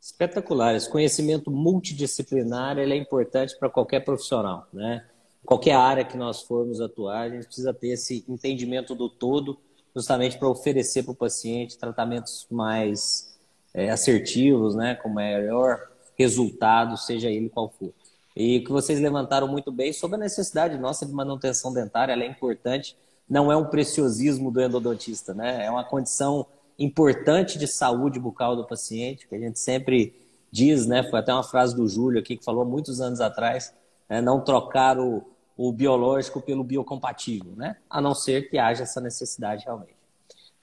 [0.00, 5.04] Espetacular, esse conhecimento multidisciplinar ele é importante para qualquer profissional, né?
[5.44, 9.58] Qualquer área que nós formos atuar, a gente precisa ter esse entendimento do todo,
[9.94, 13.33] justamente para oferecer para o paciente tratamentos mais
[13.74, 15.80] é, assertivos, né, com maior
[16.16, 17.92] resultado, seja ele qual for.
[18.36, 22.26] E que vocês levantaram muito bem sobre a necessidade nossa de manutenção dentária, ela é
[22.26, 22.96] importante,
[23.28, 25.64] não é um preciosismo do endodontista, né?
[25.64, 26.46] É uma condição
[26.78, 30.14] importante de saúde bucal do paciente, que a gente sempre
[30.50, 31.02] diz, né?
[31.04, 33.72] Foi até uma frase do Júlio aqui que falou muitos anos atrás,
[34.08, 34.20] né?
[34.20, 35.22] não trocar o,
[35.56, 37.76] o biológico pelo biocompatível, né?
[37.88, 39.93] A não ser que haja essa necessidade realmente.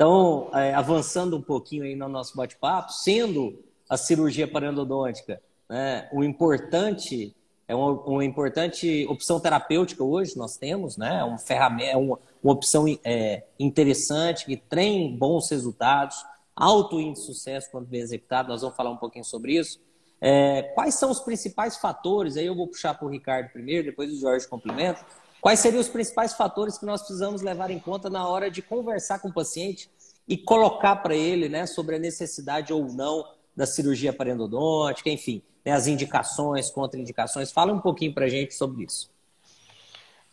[0.01, 7.35] Então, é, avançando um pouquinho aí no nosso bate-papo, sendo a cirurgia parendodôntica né, importante
[7.67, 11.23] é uma, uma, importante opção terapêutica hoje nós temos, né?
[11.23, 17.35] Uma ferramenta, é uma, uma opção é, interessante que tem bons resultados, alto índice de
[17.35, 18.49] sucesso quando bem executado.
[18.49, 19.79] Nós vamos falar um pouquinho sobre isso.
[20.19, 22.37] É, quais são os principais fatores?
[22.37, 25.05] Aí eu vou puxar para o Ricardo primeiro, depois o Jorge complementa.
[25.41, 29.17] Quais seriam os principais fatores que nós precisamos levar em conta na hora de conversar
[29.19, 29.89] com o paciente
[30.27, 35.71] e colocar para ele né, sobre a necessidade ou não da cirurgia parendodôntica, enfim, né,
[35.71, 37.51] as indicações, contraindicações?
[37.51, 39.10] Fala um pouquinho para a gente sobre isso.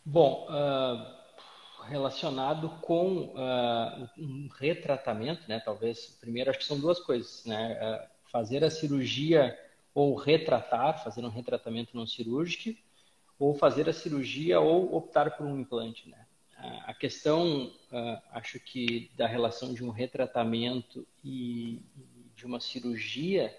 [0.04, 7.44] Bom, uh, relacionado com uh, um retratamento, né, talvez, primeiro acho que são duas coisas,
[7.46, 9.58] né, uh, fazer a cirurgia
[9.94, 12.78] ou retratar, fazer um retratamento não cirúrgico,
[13.38, 16.08] ou fazer a cirurgia ou optar por um implante.
[16.08, 16.26] Né?
[16.86, 21.80] A questão, uh, acho que, da relação de um retratamento e
[22.34, 23.56] de uma cirurgia,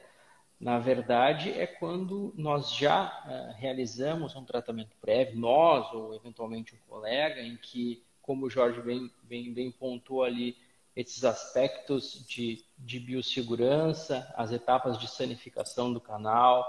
[0.60, 6.90] na verdade, é quando nós já uh, realizamos um tratamento prévio, nós ou eventualmente um
[6.90, 10.58] colega, em que, como o Jorge bem, bem, bem pontuou ali,
[10.94, 16.66] esses aspectos de, de biossegurança, as etapas de sanificação do canal,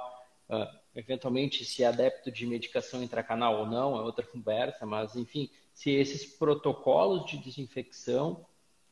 [0.48, 5.50] uh, eventualmente se é adepto de medicação intracanal ou não, é outra conversa, mas enfim,
[5.72, 8.46] se esses protocolos de desinfecção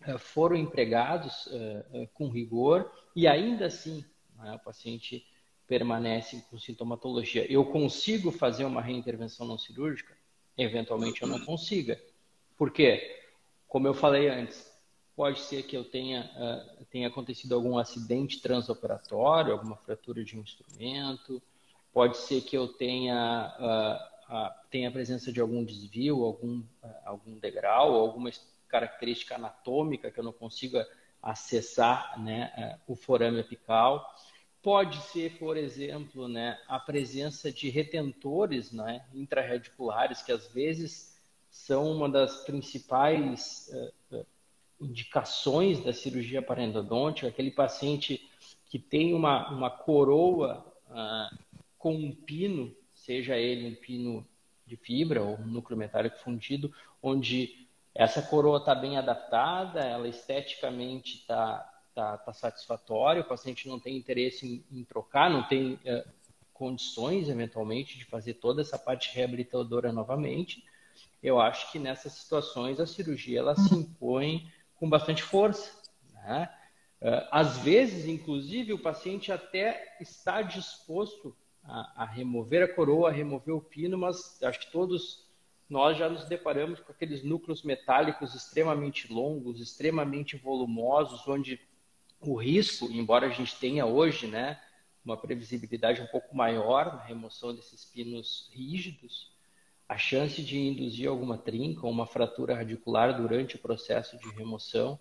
[0.06, 4.04] uh, foram empregados uh, com rigor e ainda assim
[4.36, 5.26] né, o paciente
[5.66, 7.50] permanece com sintomatologia.
[7.50, 10.16] Eu consigo fazer uma reintervenção não cirúrgica?
[10.56, 12.00] Eventualmente eu não consiga.
[12.56, 13.22] Por quê?
[13.68, 14.68] Como eu falei antes,
[15.18, 16.30] Pode ser que eu tenha,
[16.90, 21.42] tenha acontecido algum acidente transoperatório, alguma fratura de um instrumento.
[21.92, 26.62] Pode ser que eu tenha, uh, uh, tenha a presença de algum desvio, algum,
[27.04, 28.30] algum degrau, alguma
[28.68, 30.86] característica anatômica que eu não consiga
[31.22, 34.14] acessar né, o forame apical.
[34.62, 41.16] Pode ser, por exemplo, né, a presença de retentores né, intrarradiculares, que às vezes
[41.50, 43.70] são uma das principais
[44.12, 44.26] uh,
[44.80, 48.28] indicações da cirurgia parendodôntica, aquele paciente
[48.66, 51.30] que tem uma, uma coroa ah,
[51.78, 54.26] com um pino, seja ele um pino
[54.66, 61.18] de fibra ou um núcleo metálico fundido, onde essa coroa está bem adaptada, ela esteticamente
[61.18, 61.58] está
[61.94, 66.08] tá, tá satisfatória, o paciente não tem interesse em, em trocar, não tem uh,
[66.52, 70.64] condições, eventualmente, de fazer toda essa parte reabilitadora novamente.
[71.22, 75.72] Eu acho que nessas situações a cirurgia ela se impõe com bastante força.
[76.12, 76.48] Né?
[77.00, 81.36] Eh, às vezes, inclusive, o paciente até está disposto
[81.68, 85.28] a, a, remover a coroa, a remover o pino, mas acho que todos
[85.68, 91.60] nós já nos deparamos com aqueles núcleos metálicos extremamente longos, extremamente volumosos, onde
[92.20, 94.58] o risco, embora a gente tenha hoje, né,
[95.04, 99.30] uma previsibilidade um pouco maior na remoção desses pinos rígidos,
[99.86, 104.98] a chance de induzir alguma trinca ou uma fratura radicular durante o processo de remoção,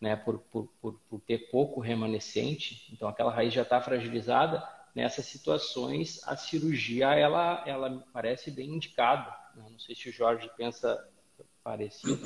[0.00, 5.26] né, por, por, por, por ter pouco remanescente, então aquela raiz já está fragilizada, nessas
[5.26, 9.34] situações a cirurgia ela, ela me parece bem indicada.
[9.54, 9.64] Né?
[9.70, 11.02] Não sei se o Jorge pensa
[11.62, 12.18] parecido.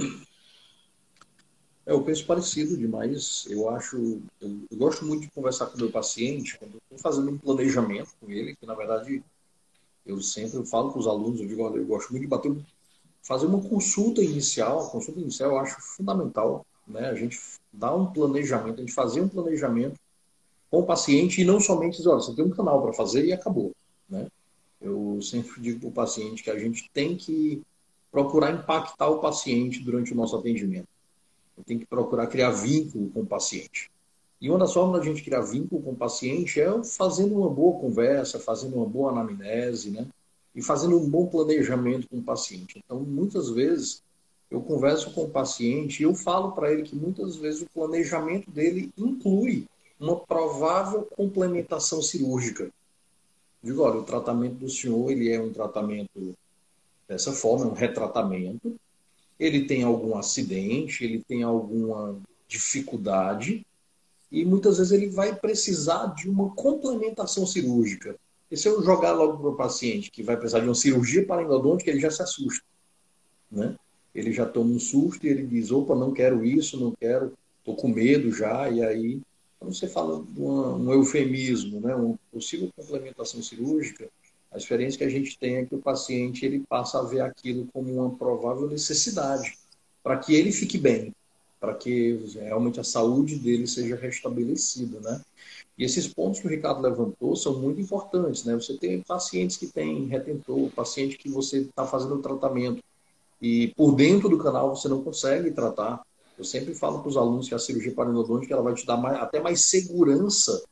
[1.87, 3.47] É, eu penso parecido demais.
[3.49, 7.31] Eu acho, eu, eu gosto muito de conversar com o meu paciente quando estou fazendo
[7.31, 9.23] um planejamento com ele, que na verdade
[10.07, 12.55] eu sempre falo com os alunos, eu digo, olha, eu gosto muito de bater,
[13.23, 14.87] fazer uma consulta inicial.
[14.87, 17.09] A consulta inicial eu acho fundamental, né?
[17.09, 17.39] A gente
[17.73, 19.99] dar um planejamento, a gente fazer um planejamento
[20.75, 23.33] com o paciente e não somente dizer, olha, você tem um canal para fazer e
[23.33, 23.73] acabou,
[24.09, 24.27] né?
[24.81, 27.63] Eu sempre digo para o paciente que a gente tem que
[28.11, 30.89] procurar impactar o paciente durante o nosso atendimento.
[31.65, 33.89] Tem que procurar criar vínculo com o paciente.
[34.41, 37.79] E uma das formas da gente criar vínculo com o paciente é fazendo uma boa
[37.79, 40.09] conversa, fazendo uma boa anamnese, né?
[40.57, 42.83] E fazendo um bom planejamento com o paciente.
[42.85, 44.03] Então, muitas vezes,
[44.51, 48.51] eu converso com o paciente e eu falo para ele que muitas vezes o planejamento
[48.51, 49.67] dele inclui
[49.99, 52.71] uma provável complementação cirúrgica.
[53.63, 56.35] Digo, olha, o tratamento do senhor ele é um tratamento
[57.09, 58.77] dessa forma, é um retratamento.
[59.39, 63.67] Ele tem algum acidente, ele tem alguma dificuldade,
[64.31, 68.17] e muitas vezes ele vai precisar de uma complementação cirúrgica.
[68.51, 71.91] E se eu jogar logo para o paciente que vai precisar de uma cirurgia parendodôntica,
[71.91, 72.65] ele já se assusta.
[73.51, 73.77] Né?
[74.15, 77.77] Ele já toma um susto e ele diz: opa, não quero isso, não quero, estou
[77.77, 78.69] com medo já.
[78.69, 79.21] E aí,
[79.65, 81.95] quando você fala uma, um eufemismo, né?
[81.95, 84.09] uma possível complementação cirúrgica,
[84.53, 87.67] A experiência que a gente tem é que o paciente ele passa a ver aquilo
[87.73, 89.59] como uma provável necessidade
[90.01, 91.13] para que ele fique bem,
[91.59, 95.21] para que realmente a saúde dele seja restabelecida, né?
[95.77, 98.55] E esses pontos que o Ricardo levantou são muito importantes, né?
[98.55, 102.81] Você tem pacientes que têm retentor, paciente que você está fazendo tratamento
[103.43, 106.01] e por dentro do canal você não consegue tratar.
[106.37, 109.19] Eu sempre falo para os alunos que a cirurgia paranodôntica ela vai te dar mais,
[109.19, 110.65] até mais segurança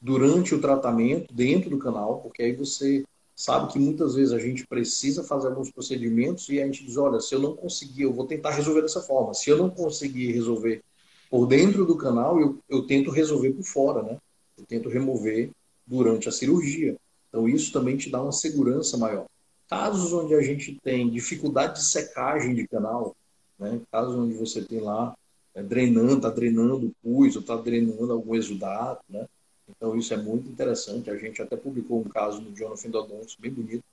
[0.00, 4.66] durante o tratamento dentro do canal, porque aí você sabe que muitas vezes a gente
[4.66, 8.26] precisa fazer alguns procedimentos e a gente diz, olha, se eu não conseguir, eu vou
[8.26, 9.32] tentar resolver dessa forma.
[9.32, 10.82] Se eu não conseguir resolver
[11.30, 14.18] por dentro do canal, eu, eu tento resolver por fora, né?
[14.56, 15.50] Eu tento remover
[15.86, 16.96] durante a cirurgia.
[17.28, 19.26] Então isso também te dá uma segurança maior.
[19.68, 23.14] Casos onde a gente tem dificuldade de secagem de canal,
[23.58, 23.80] né?
[23.90, 25.16] casos onde você tem lá
[25.54, 29.26] é, drenando, está drenando pus ou está drenando algum exudato, né?
[29.68, 31.10] Então, isso é muito interessante.
[31.10, 33.84] A gente até publicou um caso no Jornal Fendodontos, bem bonito,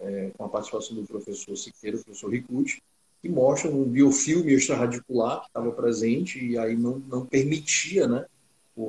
[0.00, 2.82] é, com a participação do professor Siqueira, o professor Ricucci,
[3.20, 8.26] que mostra um biofilme extraradicular que estava presente e aí não, não permitia né,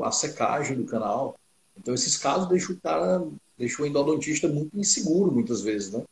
[0.02, 1.36] a secagem do canal.
[1.78, 3.24] Então, esses casos deixam o cara,
[3.58, 6.04] deixam o endodontista muito inseguro, muitas vezes, né?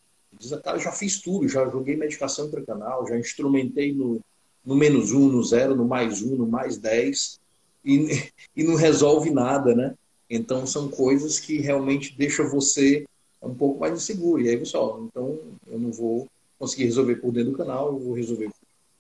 [0.42, 4.20] Diz, cara, já fiz tudo, já joguei medicação canal, já instrumentei no,
[4.66, 7.40] no menos um, no zero, no mais um, no mais dez,
[7.86, 8.08] e,
[8.58, 9.94] e não resolve nada, né?
[10.28, 13.06] Então, são coisas que realmente deixam você
[13.40, 14.42] um pouco mais inseguro.
[14.42, 16.28] E aí, pessoal, então eu não vou
[16.58, 18.50] conseguir resolver por dentro do canal, eu vou resolver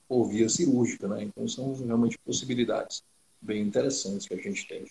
[0.08, 1.24] por via cirúrgica, né?
[1.24, 3.02] Então, são realmente possibilidades
[3.42, 4.86] bem interessantes que a gente tem.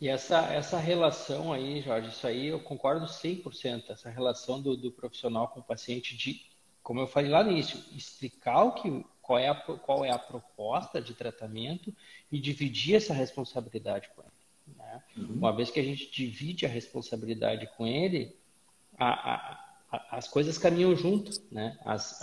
[0.00, 4.90] E essa, essa relação aí, Jorge, isso aí eu concordo 100%, essa relação do, do
[4.90, 6.40] profissional com o paciente de,
[6.82, 10.18] como eu falei lá no início, explicar o que, qual, é a, qual é a
[10.18, 11.94] proposta de tratamento
[12.30, 14.76] e dividir essa responsabilidade com ele.
[14.76, 15.02] Né?
[15.16, 15.34] Uhum.
[15.34, 18.36] Uma vez que a gente divide a responsabilidade com ele,
[18.98, 19.72] a, a,
[20.10, 21.30] as coisas caminham junto.
[21.50, 21.78] Né?
[21.84, 22.20] As,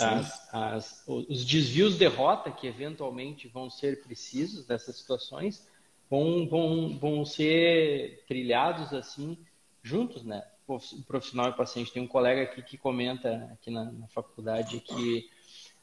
[0.51, 5.67] as, os desvios de rota que eventualmente vão ser precisos nessas situações
[6.09, 9.37] vão, vão, vão ser trilhados assim
[9.83, 10.43] juntos, né?
[10.67, 11.91] O profissional e o paciente.
[11.91, 15.29] Tem um colega aqui que comenta aqui na, na faculdade que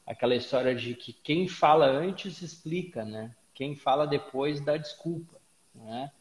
[0.05, 3.35] aquela história de que quem fala antes explica, né?
[3.53, 5.39] Quem fala depois dá desculpa,
[5.75, 6.11] né?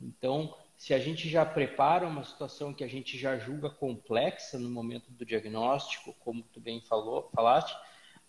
[0.00, 4.68] Então, se a gente já prepara uma situação que a gente já julga complexa no
[4.68, 7.76] momento do diagnóstico, como tu bem falou, falaste,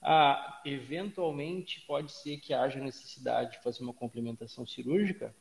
[0.02, 5.34] ah, eventualmente pode ser que haja necessidade de fazer uma complementação cirúrgica,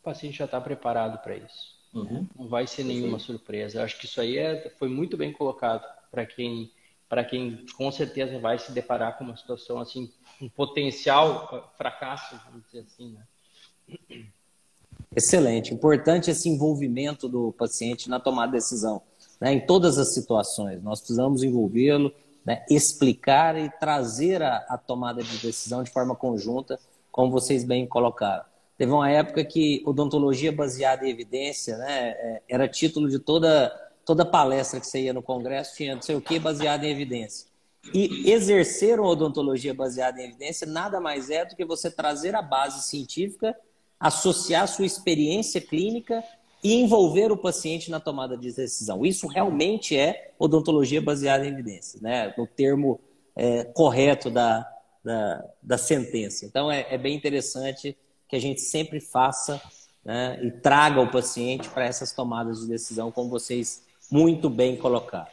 [0.00, 1.80] o paciente já está preparado para isso.
[1.94, 2.26] Uhum.
[2.36, 3.78] Não vai ser nenhuma surpresa.
[3.78, 6.70] Eu acho que isso aí é, foi muito bem colocado para quem,
[7.28, 10.10] quem com certeza vai se deparar com uma situação assim,
[10.40, 13.26] um potencial fracasso, vamos dizer assim, né?
[15.14, 15.74] Excelente.
[15.74, 19.02] Importante esse envolvimento do paciente na tomada de decisão,
[19.40, 19.52] né?
[19.52, 20.82] em todas as situações.
[20.82, 22.12] Nós precisamos envolvê-lo,
[22.44, 22.64] né?
[22.68, 26.78] explicar e trazer a, a, tomada de decisão de forma conjunta,
[27.10, 28.44] como vocês bem colocaram.
[28.76, 32.08] Teve uma época que odontologia baseada em evidência né?
[32.10, 33.70] É, era título de toda,
[34.04, 37.46] toda palestra que você ia no congresso, tinha não sei o que baseado em evidência.
[37.92, 42.42] E exercer uma odontologia baseada em evidência nada mais é do que você trazer a
[42.42, 43.56] base científica
[44.02, 46.24] associar sua experiência clínica
[46.62, 49.04] e envolver o paciente na tomada de decisão.
[49.04, 52.32] Isso realmente é odontologia baseada em evidências, né?
[52.38, 53.00] no termo
[53.34, 54.68] é, correto da,
[55.04, 56.46] da, da, sentença.
[56.46, 57.96] Então, é, é, bem interessante
[58.28, 59.60] que a gente sempre faça
[60.04, 65.30] né, e traga o paciente para essas tomadas de decisão, como vocês muito bem colocaram.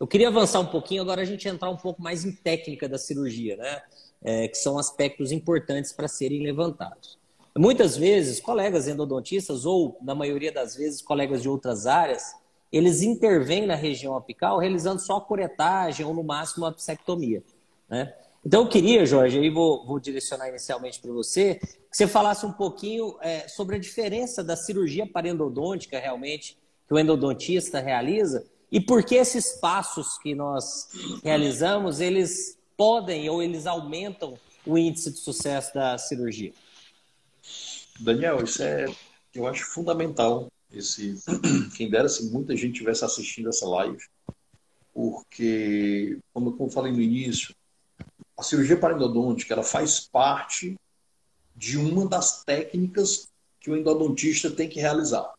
[0.00, 2.98] Eu queria avançar um pouquinho, agora a gente entrar um pouco mais em técnica da
[2.98, 3.82] cirurgia, né?
[4.24, 7.18] É, que são aspectos importantes para serem levantados.
[7.56, 12.34] Muitas vezes, colegas endodontistas, ou na maioria das vezes, colegas de outras áreas,
[12.72, 17.42] eles intervêm na região apical realizando só a curetagem ou, no máximo, a psectomia.
[17.88, 18.14] Né?
[18.44, 22.52] Então, eu queria, Jorge, aí vou, vou direcionar inicialmente para você, que você falasse um
[22.52, 26.56] pouquinho é, sobre a diferença da cirurgia parendodôntica, realmente,
[26.88, 30.88] que o endodontista realiza, e por que esses passos que nós
[31.22, 36.52] realizamos, eles podem ou eles aumentam o índice de sucesso da cirurgia.
[38.00, 38.86] Daniel, isso é,
[39.34, 40.50] eu acho fundamental.
[40.72, 41.16] Esse,
[41.76, 44.02] quem dera se muita gente tivesse assistindo essa live,
[44.92, 47.54] porque, como eu falei no início,
[48.38, 50.76] a cirurgia parendodôntica ela faz parte
[51.54, 53.28] de uma das técnicas
[53.60, 55.32] que o endodontista tem que realizar,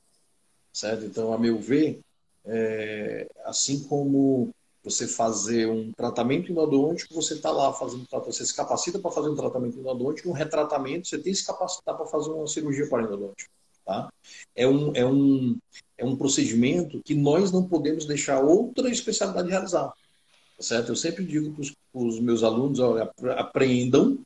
[0.72, 1.06] certo?
[1.06, 1.99] Então, a meu ver,
[2.45, 8.99] é, assim como você fazer um tratamento endodôntico, você está lá fazendo você se capacita
[8.99, 12.47] para fazer um tratamento endodôntico, um retratamento, você tem que se capacitar para fazer uma
[12.47, 13.49] cirurgia parendodôntica.
[13.86, 14.11] Tá?
[14.55, 15.57] É, um, é, um,
[15.97, 19.88] é um procedimento que nós não podemos deixar outra especialidade realizar.
[19.88, 20.89] Tá certo?
[20.89, 22.79] Eu sempre digo para os meus alunos:
[23.38, 24.19] aprendam,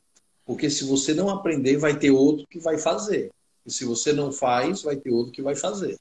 [0.44, 3.30] porque se você não aprender, vai ter outro que vai fazer.
[3.66, 5.98] E se você não faz, vai ter outro que vai fazer.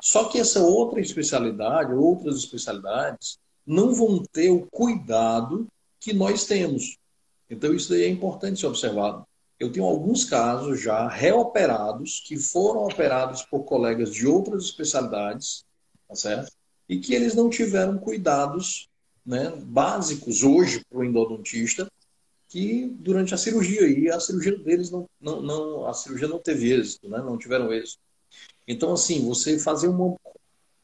[0.00, 5.66] Só que essa outra especialidade, outras especialidades, não vão ter o cuidado
[6.00, 6.96] que nós temos.
[7.48, 9.26] Então, isso daí é importante ser observado.
[9.58, 15.64] Eu tenho alguns casos já reoperados que foram operados por colegas de outras especialidades,
[16.08, 16.50] tá certo?
[16.88, 18.88] E que eles não tiveram cuidados
[19.24, 21.88] né, básicos hoje para o endodontista,
[22.48, 26.72] que durante a cirurgia, e a cirurgia deles não, não, não, a cirurgia não teve
[26.72, 28.00] êxito, né, não tiveram êxito.
[28.66, 30.16] Então, assim, você fazer uma.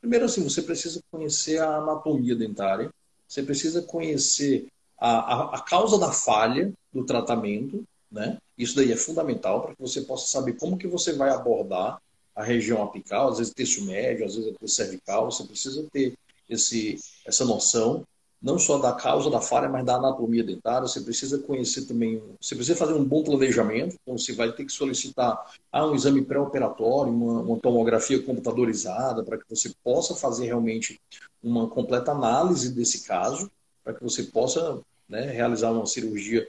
[0.00, 2.90] Primeiro, assim, você precisa conhecer a anatomia dentária,
[3.26, 4.68] você precisa conhecer
[4.98, 8.38] a, a, a causa da falha do tratamento, né?
[8.56, 12.00] Isso daí é fundamental para que você possa saber como que você vai abordar
[12.34, 16.14] a região apical, às vezes terço médio, às vezes terço cervical, você precisa ter
[16.48, 18.04] esse, essa noção
[18.40, 20.86] não só da causa da falha, mas da anatomia dentária.
[20.86, 24.72] Você precisa conhecer também, você precisa fazer um bom planejamento, então você vai ter que
[24.72, 31.00] solicitar ah, um exame pré-operatório, uma, uma, tomografia computadorizada, para que você possa fazer realmente
[31.42, 33.50] uma completa análise desse caso,
[33.82, 36.48] para que você possa né, realizar uma cirurgia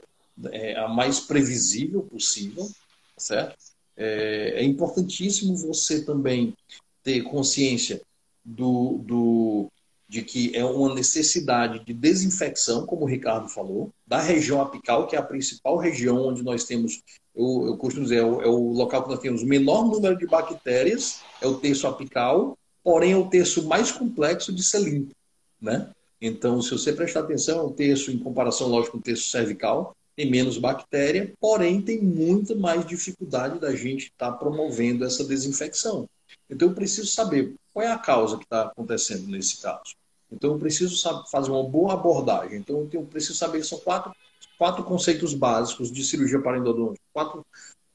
[0.52, 2.68] é, a mais previsível possível,
[3.16, 3.56] certo?
[3.96, 6.54] É, é importantíssimo você também
[7.02, 8.00] ter consciência
[8.44, 9.72] do, do
[10.10, 15.14] de que é uma necessidade de desinfecção, como o Ricardo falou, da região apical, que
[15.14, 17.00] é a principal região onde nós temos,
[17.32, 20.18] eu, eu costumo dizer, é o, é o local que nós temos o menor número
[20.18, 25.14] de bactérias, é o terço apical, porém é o terço mais complexo de ser limpo,
[25.62, 25.88] né?
[26.20, 29.94] Então, se você prestar atenção, é um terço, em comparação, lógico, com o terço cervical,
[30.20, 36.06] tem menos bactéria, porém tem muita mais dificuldade da gente estar tá promovendo essa desinfecção.
[36.48, 39.94] Então, eu preciso saber qual é a causa que está acontecendo nesse caso.
[40.30, 42.58] Então, eu preciso saber, fazer uma boa abordagem.
[42.58, 44.12] Então, eu preciso saber são quatro,
[44.58, 47.46] quatro conceitos básicos de cirurgia parendodôntica, quatro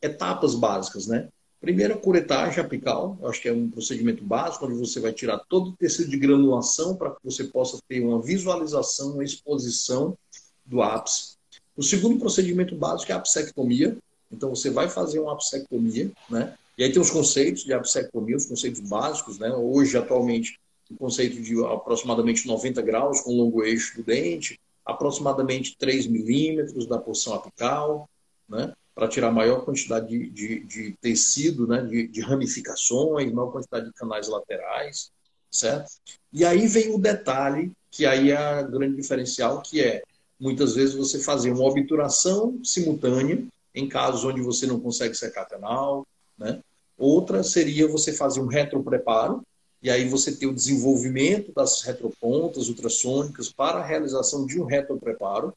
[0.02, 1.30] etapas básicas, né?
[1.62, 5.38] Primeiro, a curetagem apical, eu acho que é um procedimento básico, onde você vai tirar
[5.48, 10.18] todo o tecido de granulação para que você possa ter uma visualização, uma exposição
[10.66, 11.35] do ápice.
[11.78, 13.98] O segundo procedimento básico é a apsectomia.
[14.32, 16.56] Então, você vai fazer uma apsectomia, né?
[16.78, 19.54] E aí tem os conceitos de apsectomia, os conceitos básicos, né?
[19.54, 20.60] Hoje, atualmente,
[20.90, 26.98] o conceito de aproximadamente 90 graus com longo eixo do dente, aproximadamente 3 milímetros da
[26.98, 28.10] porção apical,
[28.48, 28.74] né?
[28.96, 31.82] para tirar maior quantidade de, de, de tecido, né?
[31.82, 35.12] De, de, ramificações, maior quantidade de canais laterais,
[35.52, 35.92] certo?
[36.32, 40.02] E aí vem o detalhe, que aí é a grande diferencial, que é,
[40.40, 46.06] muitas vezes, você fazer uma obturação simultânea, em casos onde você não consegue secar canal,
[46.38, 46.62] né?
[46.98, 49.42] Outra seria você fazer um retropreparo,
[49.82, 55.54] e aí você tem o desenvolvimento das retropontas ultrassônicas para a realização de um retropreparo,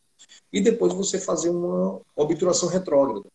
[0.53, 3.26] e depois você fazer uma obturação retrógrada.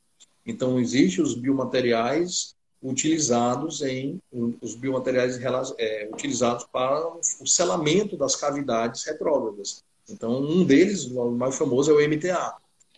[0.45, 4.19] Então, existem os biomateriais utilizados em
[4.61, 5.39] os biomateriais
[5.77, 7.07] é, utilizados para
[7.39, 9.81] o selamento das cavidades retrógradas.
[10.09, 12.55] Então, um deles, o mais famoso, é o MTA.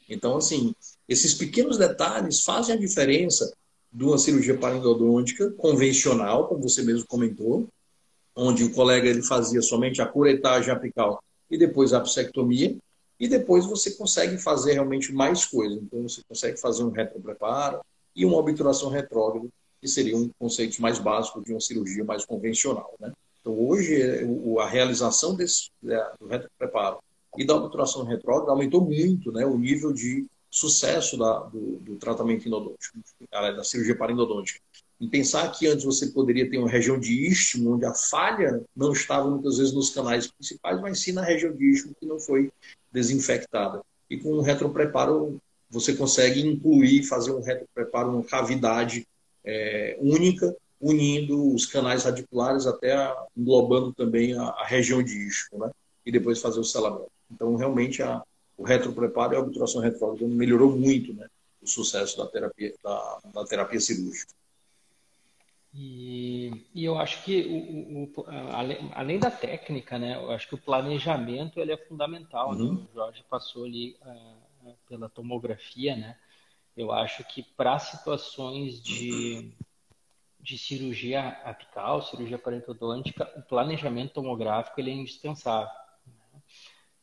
[0.10, 0.74] Então, assim,
[1.08, 3.52] esses pequenos detalhes fazem a diferença
[3.92, 7.68] de uma cirurgia parendodôntica convencional, como você mesmo comentou,
[8.36, 12.76] onde o colega ele fazia somente a curetagem apical e depois a apsectomia,
[13.18, 15.78] e depois você consegue fazer realmente mais coisas.
[15.82, 17.80] Então, você consegue fazer um retropreparo
[18.16, 19.48] e uma obturação retrógrada,
[19.80, 22.94] que seriam conceitos mais básicos de uma cirurgia mais convencional.
[23.00, 23.14] Né?
[23.46, 24.26] Então, hoje,
[24.60, 25.70] a realização desse,
[26.20, 26.98] do retropreparo
[27.38, 32.48] e da obturação retrógrada aumentou muito né, o nível de sucesso da, do, do tratamento
[32.48, 32.98] endodôntico,
[33.30, 34.60] da cirurgia parendodôntica
[35.00, 38.94] em pensar que antes você poderia ter uma região de istmo, onde a falha não
[38.94, 42.52] estava muitas vezes nos canais principais, mas sim na região de istmo que não foi
[42.92, 43.82] desinfectada.
[44.10, 45.40] E com um retropreparo
[45.70, 49.06] você consegue incluir, fazer um retropreparo, uma cavidade
[49.44, 55.72] é, única, unindo os canais radiculares até englobando também a, a, região de istmo, né?
[56.06, 57.12] E depois fazer o selamento.
[57.32, 58.22] Então, realmente, a,
[58.58, 61.28] o retropreparo e a obturação retrógrada melhorou muito, né?
[61.62, 64.34] O sucesso da terapia, da, da terapia cirúrgica.
[65.78, 70.56] E, e eu acho que, o, o, além, além, da técnica, né, eu acho que
[70.56, 72.54] o planejamento ele é fundamental.
[72.54, 72.64] Né?
[72.64, 72.74] Uhum.
[72.76, 72.86] Né?
[72.92, 76.18] O Jorge passou ali uh, pela tomografia, né?
[76.78, 79.52] Eu acho que para situações de,
[80.46, 85.74] de cirurgia apical, cirurgia parentodôntica, o planejamento tomográfico ele é indispensável.
[86.06, 86.42] Né?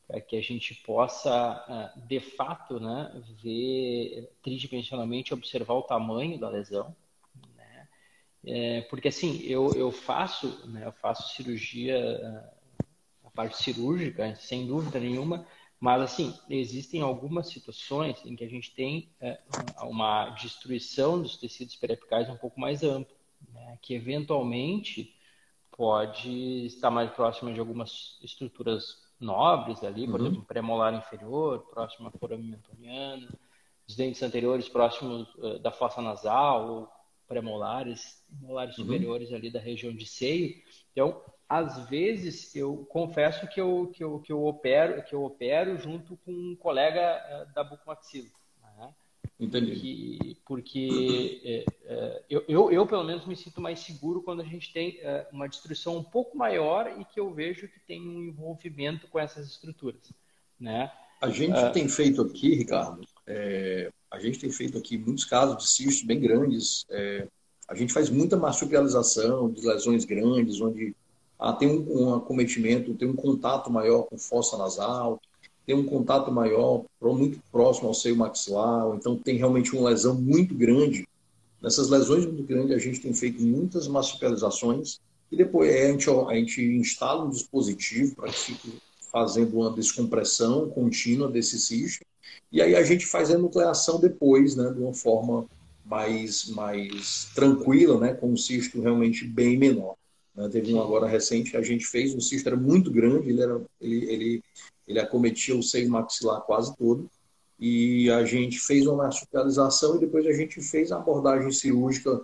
[0.07, 3.11] Para que a gente possa, uh, de fato, né,
[3.43, 6.95] ver tridimensionalmente, observar o tamanho da lesão
[8.45, 11.97] É, porque assim, eu, eu faço, né, eu faço cirurgia,
[13.25, 15.47] a parte cirúrgica, sem dúvida nenhuma,
[15.79, 19.39] mas assim, existem algumas situações em que a gente tem é,
[19.83, 23.15] uma destruição dos tecidos periapicais um pouco mais ampla,
[23.53, 25.15] né, que eventualmente
[25.77, 30.27] pode estar mais próxima de algumas estruturas nobres ali, por uhum.
[30.27, 33.29] exemplo, premolar inferior, próximo à forame mentoniana,
[33.89, 36.89] os dentes anteriores próximos uh, da fossa nasal, ou
[37.27, 38.85] premolares, molares uhum.
[38.85, 40.55] superiores ali da região de seio.
[40.93, 45.79] Então, às vezes, eu confesso que eu, que eu, que eu, opero, que eu opero
[45.79, 47.01] junto com um colega
[47.49, 48.29] uh, da bucomaxila.
[49.39, 50.37] Entendi.
[50.45, 54.45] Porque, porque é, é, eu, eu, eu, pelo menos, me sinto mais seguro quando a
[54.45, 58.23] gente tem é, uma destruição um pouco maior e que eu vejo que tem um
[58.23, 60.13] envolvimento com essas estruturas.
[60.61, 60.91] Né?
[61.21, 65.57] A gente uh, tem feito aqui, Ricardo, é, a gente tem feito aqui muitos casos
[65.57, 66.85] de cistos bem grandes.
[66.91, 67.27] É,
[67.69, 70.95] a gente faz muita marsupialização de lesões grandes, onde
[71.39, 75.21] ah, tem um, um acometimento, tem um contato maior com fossa nasal,
[75.73, 80.15] tem um contato maior, muito próximo ao seio maxilar, ou então tem realmente uma lesão
[80.15, 81.09] muito grande.
[81.63, 85.01] Nessas lesões muito grandes, a gente tem feito muitas marsupializações
[85.31, 88.79] e depois a gente, a gente instala um dispositivo para que fique
[89.11, 92.05] fazendo uma descompressão contínua desse cisto
[92.51, 95.47] e aí a gente faz a nucleação depois, né, de uma forma
[95.87, 99.95] mais, mais tranquila, né, com um cisto realmente bem menor.
[100.35, 100.49] Né?
[100.51, 104.05] Teve um agora recente, a gente fez, o cisto era muito grande, ele, era, ele,
[104.05, 104.43] ele
[104.87, 107.09] ele acometia o seio maxilar quase todo.
[107.59, 112.23] E a gente fez uma marsupialização e depois a gente fez a abordagem cirúrgica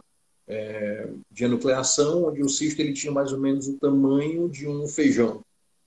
[0.48, 4.88] é, de enucleação, onde o cisto ele tinha mais ou menos o tamanho de um
[4.88, 5.44] feijão,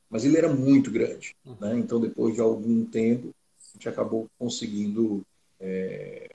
[0.09, 1.35] mas ele era muito grande.
[1.59, 1.77] Né?
[1.79, 5.21] Então, depois de algum tempo, a gente acabou conseguindo
[5.59, 6.29] é,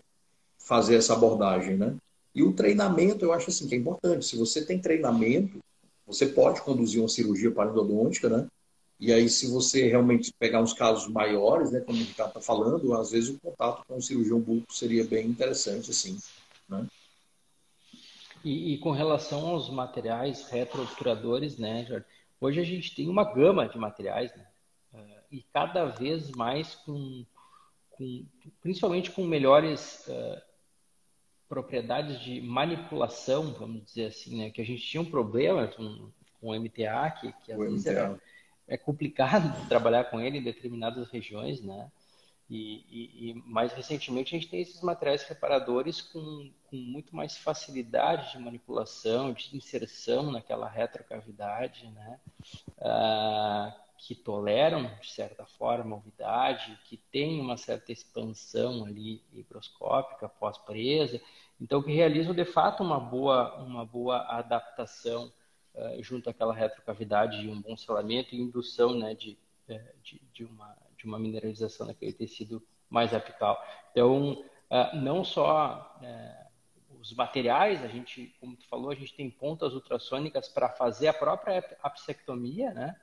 [0.58, 1.76] fazer essa abordagem.
[1.76, 1.96] Né?
[2.34, 4.26] E o treinamento, eu acho assim, que é importante.
[4.26, 5.58] Se você tem treinamento,
[6.06, 8.46] você pode conduzir uma cirurgia parendodôntica, né?
[8.98, 12.94] E aí, se você realmente pegar uns casos maiores, né, como o Ricardo está falando,
[12.94, 16.16] às vezes o contato com o cirurgião bulco seria bem interessante, assim,
[16.68, 16.86] né?
[18.42, 22.06] E, e com relação aos materiais retroobturadores, né, Jorge?
[22.40, 24.46] Hoje a gente tem uma gama de materiais, né?
[24.94, 27.24] Uh, e cada vez mais com,
[27.90, 28.24] com
[28.62, 30.40] principalmente com melhores uh,
[31.48, 34.50] propriedades de manipulação, vamos dizer assim, né?
[34.50, 37.84] Que a gente tinha um problema com, com o MTA, que, que às o vezes
[37.84, 37.90] MTA.
[37.90, 38.20] era
[38.68, 41.90] é complicado trabalhar com ele em determinadas regiões, né?
[42.48, 47.36] E, e, e, mais recentemente a gente tem esses materiais reparadores com, com, muito mais
[47.36, 52.20] facilidade de manipulação, de inserção naquela retrocavidade, né?
[52.80, 60.28] Ah, que toleram, de certa forma, a umidade, que tem uma certa expansão ali higroscópica
[60.28, 61.20] pós-presa,
[61.60, 65.32] então que realizam de fato uma boa, uma boa adaptação
[65.76, 70.44] uh, junto àquela retrocavidade e um bom selamento e indução né, de, eh, de, de,
[70.44, 73.62] uma, de uma mineralização daquele tecido mais apical.
[73.92, 74.32] Então,
[74.70, 79.74] uh, não só uh, os materiais, a gente, como tu falou, a gente tem pontas
[79.74, 82.96] ultrassônicas para fazer a própria apsectomia, né?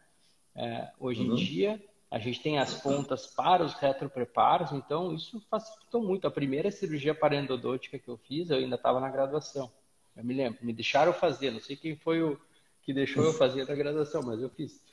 [1.00, 1.34] hoje uhum.
[1.34, 6.28] em dia, a gente tem as pontas para os retropreparos, então isso facilitou muito.
[6.28, 9.72] A primeira cirurgia parendodôntica que eu fiz, eu ainda estava na graduação.
[10.16, 12.40] Eu me lembro, me deixaram fazer, não sei quem foi o,
[12.84, 14.84] que deixou eu fazer a graduação, mas eu fiz.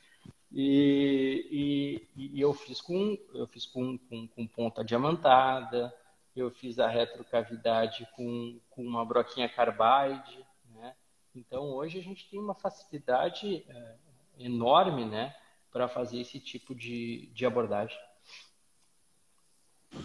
[0.53, 5.95] E, e, e eu fiz com eu fiz com, com, com, ponta diamantada,
[6.35, 10.95] eu fiz a retrocavidade com, com uma broquinha carbide, né?
[11.35, 13.95] Então hoje a gente tem uma facilidade é,
[14.39, 15.35] enorme, né,
[15.71, 17.99] para fazer esse tipo de, de abordagem.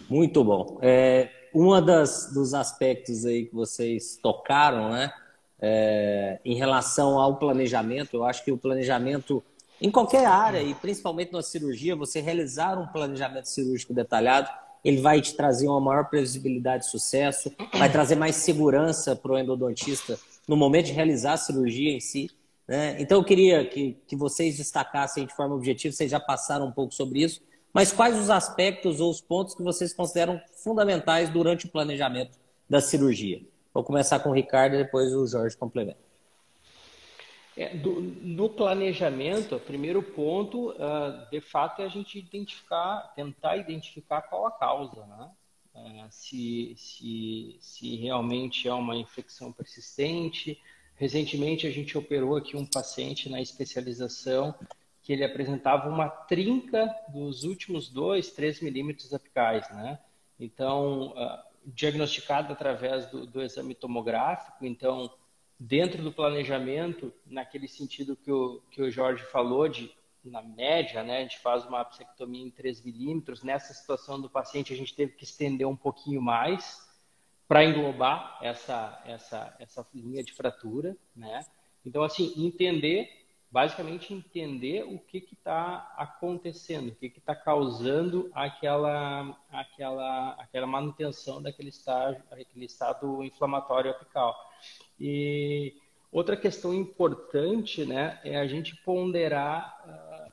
[0.10, 0.80] Muito bom.
[0.82, 1.32] É,
[1.84, 5.14] das dos aspectos aí que vocês tocaram, né?
[5.62, 9.44] É, em relação ao planejamento, eu acho que o planejamento
[9.82, 14.50] em qualquer área, e principalmente na cirurgia, você realizar um planejamento cirúrgico detalhado,
[14.84, 19.38] ele vai te trazer uma maior previsibilidade de sucesso, vai trazer mais segurança para o
[19.38, 22.30] endodontista no momento de realizar a cirurgia em si.
[22.68, 22.96] Né?
[23.00, 26.94] Então, eu queria que, que vocês destacassem de forma objetiva, vocês já passaram um pouco
[26.94, 27.42] sobre isso,
[27.74, 32.38] mas quais os aspectos ou os pontos que vocês consideram fundamentais durante o planejamento
[32.70, 33.42] da cirurgia?
[33.76, 36.00] Vou começar com o Ricardo e depois o Jorge complementa.
[37.58, 43.58] É, do, no planejamento, o primeiro ponto, uh, de fato, é a gente identificar, tentar
[43.58, 45.30] identificar qual a causa, né?
[45.76, 50.58] Uh, se, se, se realmente é uma infecção persistente.
[50.96, 54.56] Recentemente, a gente operou aqui um paciente na especialização
[55.02, 60.00] que ele apresentava uma trinca dos últimos 2, 3 milímetros apicais, né?
[60.40, 65.12] Então, uh, diagnosticado através do, do exame tomográfico, então
[65.60, 69.92] dentro do planejamento, naquele sentido que o, que o Jorge falou, de
[70.24, 73.44] na média, né, a gente faz uma apsectomia em 3 milímetros.
[73.44, 76.84] Nessa situação do paciente, a gente teve que estender um pouquinho mais
[77.48, 81.46] para englobar essa, essa, essa linha de fratura, né?
[81.86, 83.25] Então, assim, entender
[83.56, 91.70] basicamente entender o que está acontecendo, o que está causando aquela, aquela, aquela manutenção daquele
[91.70, 94.36] estágio, aquele estado inflamatório apical.
[95.00, 95.74] E
[96.12, 100.28] outra questão importante, né, é a gente ponderar a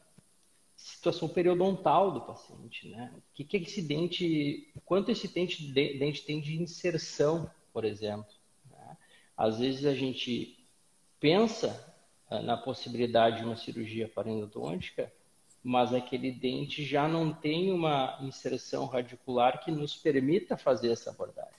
[0.76, 3.14] situação periodontal do paciente, né?
[3.16, 8.34] O que, que esse dente, quanto esse dente, dente tem de inserção, por exemplo.
[8.68, 8.96] Né?
[9.36, 10.58] Às vezes a gente
[11.20, 11.91] pensa
[12.40, 15.12] na possibilidade de uma cirurgia parendodôntica,
[15.62, 21.52] mas aquele dente já não tem uma inserção radicular que nos permita fazer essa abordagem.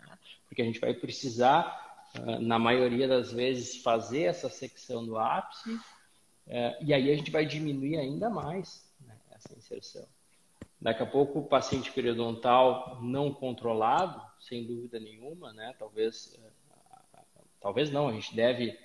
[0.00, 0.18] Né?
[0.48, 5.78] Porque a gente vai precisar, eh, na maioria das vezes, fazer essa secção do ápice,
[6.46, 10.06] eh, e aí a gente vai diminuir ainda mais né, essa inserção.
[10.80, 15.74] Daqui a pouco, o paciente periodontal não controlado, sem dúvida nenhuma, né?
[15.78, 16.38] Talvez,
[17.60, 18.78] talvez não, a gente deve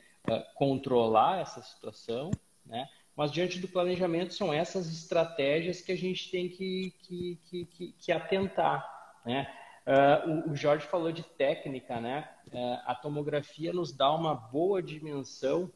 [0.55, 2.31] controlar essa situação,
[2.65, 2.87] né?
[3.15, 7.91] Mas diante do planejamento são essas estratégias que a gente tem que, que, que, que,
[7.99, 9.51] que atentar, né?
[9.85, 12.29] Uh, o, o, Jorge falou de técnica, né?
[12.47, 15.71] Uh, a tomografia nos dá uma boa dimensão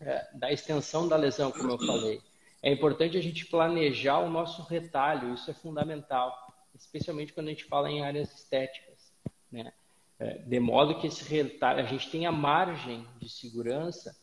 [0.00, 2.22] uh, da extensão da lesão, como eu falei.
[2.62, 6.32] É importante a gente planejar o nosso retalho, isso é fundamental,
[6.74, 9.12] especialmente quando a gente fala em áreas estéticas,
[9.50, 9.72] né?
[10.18, 14.16] É, de modo que esse retalho, a gente tenha margem de segurança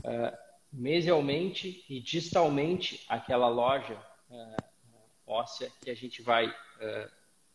[0.00, 0.36] uh,
[0.70, 3.98] mesialmente e distalmente aquela loja
[4.30, 4.62] uh,
[5.26, 6.54] óssea que a gente vai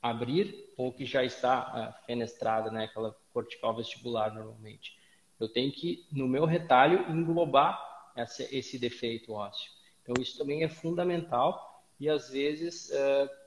[0.02, 5.00] abrir ou que já está fenestrada, né, aquela cortical vestibular normalmente.
[5.40, 9.72] Eu tenho que, no meu retalho, englobar essa, esse defeito ósseo.
[10.02, 12.92] Então, isso também é fundamental e, às vezes,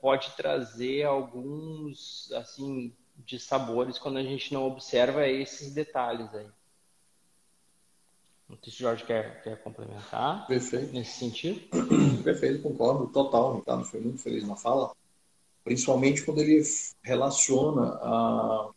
[0.01, 2.93] pode trazer alguns, assim,
[3.25, 6.47] de sabores quando a gente não observa esses detalhes aí.
[8.49, 10.93] Não sei se o Jorge quer, quer complementar Perfeito.
[10.93, 11.59] nesse sentido.
[12.23, 13.83] Perfeito, concordo total, Ricardo.
[13.83, 14.91] Foi muito feliz na fala,
[15.65, 16.63] principalmente quando ele
[17.03, 18.69] relaciona a,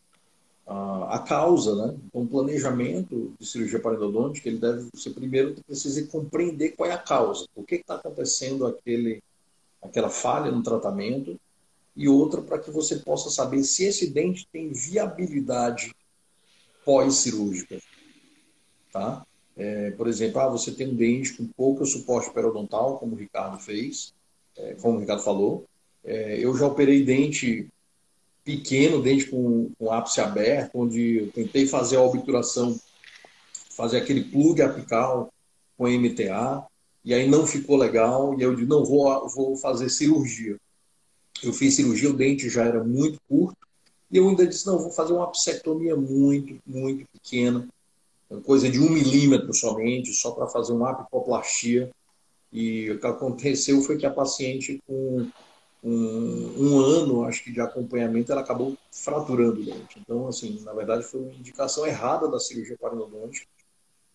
[0.67, 1.97] a, a causa, né?
[2.05, 6.97] Então, o planejamento de cirurgia parodontica, ele deve ser primeiro precisa compreender qual é a
[6.97, 9.23] causa, o que está acontecendo aquele,
[9.81, 11.39] aquela falha no tratamento
[11.95, 15.93] e outra para que você possa saber se esse dente tem viabilidade
[16.85, 17.79] pós-cirúrgica.
[18.91, 19.25] Tá?
[19.55, 23.59] É, por exemplo, ah, você tem um dente com pouco suporte periodontal, como o Ricardo
[23.59, 24.13] fez,
[24.57, 25.65] é, como o Ricardo falou.
[26.03, 27.67] É, eu já operei dente
[28.43, 32.79] pequeno, dente com, com ápice aberto, onde eu tentei fazer a obturação,
[33.69, 35.31] fazer aquele plug apical
[35.77, 36.65] com MTA,
[37.03, 40.57] e aí não ficou legal, e eu disse, não, vou, vou fazer cirurgia.
[41.43, 43.57] Eu fiz cirurgia, o dente já era muito curto.
[44.11, 47.67] E eu ainda disse, não, vou fazer uma apsectomia muito, muito pequena.
[48.43, 51.89] Coisa de um milímetro somente, só para fazer uma apipoplastia.
[52.51, 55.27] E o que aconteceu foi que a paciente, com
[55.83, 59.99] um, um, ano, acho que, de acompanhamento, ela acabou fraturando o dente.
[59.99, 63.47] Então, assim, na verdade, foi uma indicação errada da cirurgia parodôntica.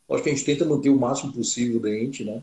[0.09, 2.43] Lógico que a gente tenta manter o máximo possível o dente, né?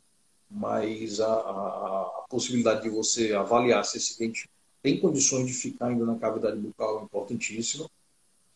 [0.49, 4.49] Mas a, a, a possibilidade de você avaliar se esse dente
[4.83, 7.89] tem condições de ficar ainda na cavidade bucal importantíssimo.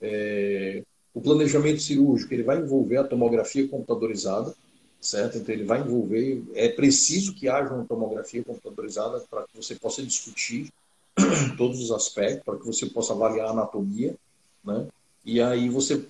[0.02, 4.54] É, o planejamento cirúrgico ele vai envolver a tomografia computadorizada,
[5.00, 5.38] certo?
[5.38, 10.04] Então ele vai envolver, é preciso que haja uma tomografia computadorizada para que você possa
[10.04, 10.72] discutir
[11.58, 14.16] todos os aspectos, para que você possa avaliar a anatomia,
[14.64, 14.86] né?
[15.26, 16.06] E aí você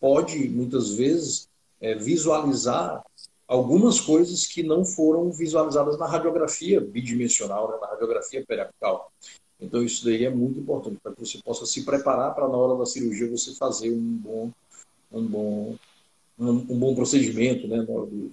[0.00, 1.48] pode muitas vezes
[1.80, 3.04] é, visualizar
[3.48, 9.10] algumas coisas que não foram visualizadas na radiografia bidimensional, né, na radiografia periapical.
[9.58, 12.78] Então, isso daí é muito importante para que você possa se preparar para, na hora
[12.78, 14.50] da cirurgia, você fazer um bom,
[15.10, 15.76] um bom,
[16.38, 18.30] um, um bom procedimento né, na hora do,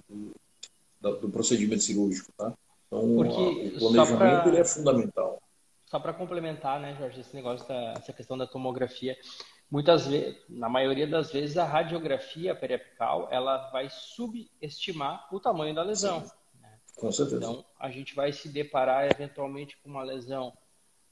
[1.00, 2.30] do, do procedimento cirúrgico.
[2.36, 2.52] Tá?
[2.86, 4.58] Então, Porque a, o planejamento pra...
[4.58, 5.42] é fundamental.
[5.86, 9.16] Só para complementar, né, Jorge, esse negócio da essa questão da tomografia,
[9.70, 15.82] muitas vezes, na maioria das vezes, a radiografia periapical ela vai subestimar o tamanho da
[15.82, 16.20] lesão.
[16.60, 16.78] Né?
[16.96, 17.36] Com certeza.
[17.36, 20.52] Então, a gente vai se deparar eventualmente com uma lesão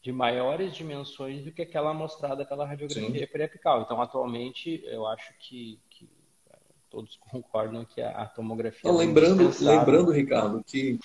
[0.02, 3.32] de maiores dimensões do que aquela mostrada pela radiografia Sim.
[3.32, 3.82] periapical.
[3.82, 6.08] Então, atualmente, eu acho que, que
[6.90, 8.80] todos concordam que a, a tomografia.
[8.82, 10.98] Então, lembrando, lembrando, Ricardo, que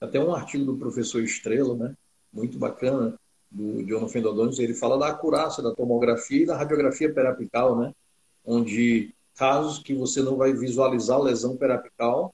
[0.00, 1.96] até um artigo do professor Estrela, né,
[2.32, 3.18] muito bacana,
[3.50, 7.92] do John Fendodonis, ele fala da acurácia da tomografia e da radiografia periapical, né?
[8.46, 12.32] onde casos que você não vai visualizar lesão periapical,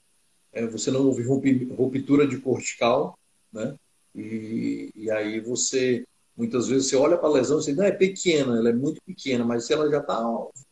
[0.52, 3.18] é, você não houve ruptura de cortical,
[3.52, 3.74] né?
[4.14, 6.04] E, e aí você,
[6.36, 9.00] muitas vezes, você olha para a lesão e você não é pequena, ela é muito
[9.06, 10.22] pequena, mas se ela já está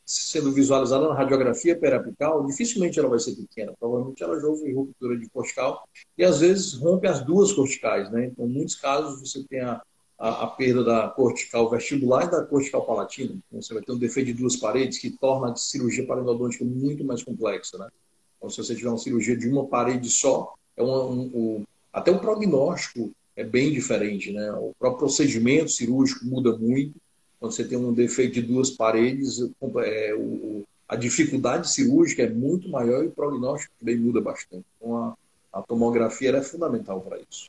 [0.04, 3.72] sendo visualizada na radiografia periapical, dificilmente ela vai ser pequena.
[3.78, 5.88] Provavelmente ela já houve ruptura de cortical
[6.18, 8.26] e às vezes rompe as duas corticais, né?
[8.26, 9.80] Então, em muitos casos, você tem a,
[10.20, 13.38] a, a perda da cortical vestibular e da cortical palatina.
[13.48, 17.02] Então, você vai ter um defeito de duas paredes que torna a cirurgia parendodôntica muito
[17.02, 17.88] mais complexa, né?
[18.36, 22.20] Então, se você tiver uma cirurgia de uma parede só, é um, um até o
[22.20, 24.52] prognóstico é bem diferente, né?
[24.52, 26.94] O próprio procedimento cirúrgico muda muito.
[27.38, 32.68] Quando você tem um defeito de duas paredes, é, o, a dificuldade cirúrgica é muito
[32.68, 34.66] maior e o prognóstico também muda bastante.
[34.76, 35.16] Então, a,
[35.52, 37.48] a tomografia é fundamental para isso.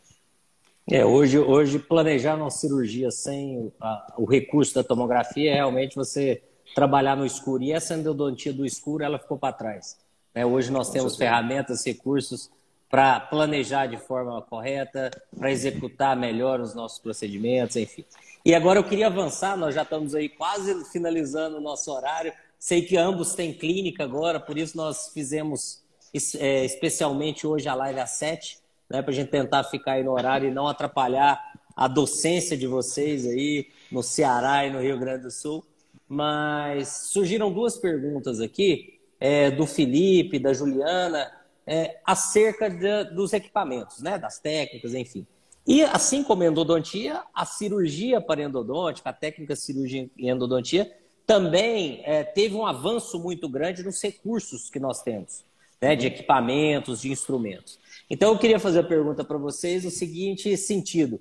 [0.90, 6.42] É, hoje, hoje planejar uma cirurgia sem a, o recurso da tomografia é realmente você
[6.74, 7.64] trabalhar no escuro.
[7.64, 9.98] E essa endodontia do escuro, ela ficou para trás.
[10.34, 10.46] Né?
[10.46, 12.50] Hoje nós temos ferramentas, recursos
[12.90, 18.04] para planejar de forma correta, para executar melhor os nossos procedimentos, enfim.
[18.44, 22.34] E agora eu queria avançar, nós já estamos aí quase finalizando o nosso horário.
[22.60, 25.82] Sei que ambos têm clínica agora, por isso nós fizemos
[26.38, 28.60] é, especialmente hoje a live às sete,
[28.92, 31.42] né, para a gente tentar ficar aí no horário e não atrapalhar
[31.76, 35.66] a docência de vocês aí no Ceará e no Rio Grande do Sul.
[36.08, 41.32] Mas surgiram duas perguntas aqui, é, do Felipe, da Juliana,
[41.66, 45.26] é, acerca de, dos equipamentos, né, das técnicas, enfim.
[45.66, 50.92] E assim como a endodontia, a cirurgia para endodôntica, a técnica cirurgia em endodontia,
[51.26, 55.46] também é, teve um avanço muito grande nos recursos que nós temos,
[55.82, 57.80] né, de equipamentos, de instrumentos.
[58.12, 61.18] Então eu queria fazer a pergunta para vocês no seguinte sentido: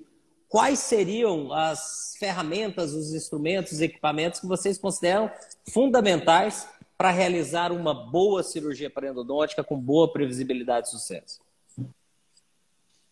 [0.49, 5.31] quais seriam as ferramentas, os instrumentos, os equipamentos que vocês consideram
[5.69, 6.67] fundamentais
[6.97, 11.39] para realizar uma boa cirurgia parendodôntica com boa previsibilidade de sucesso?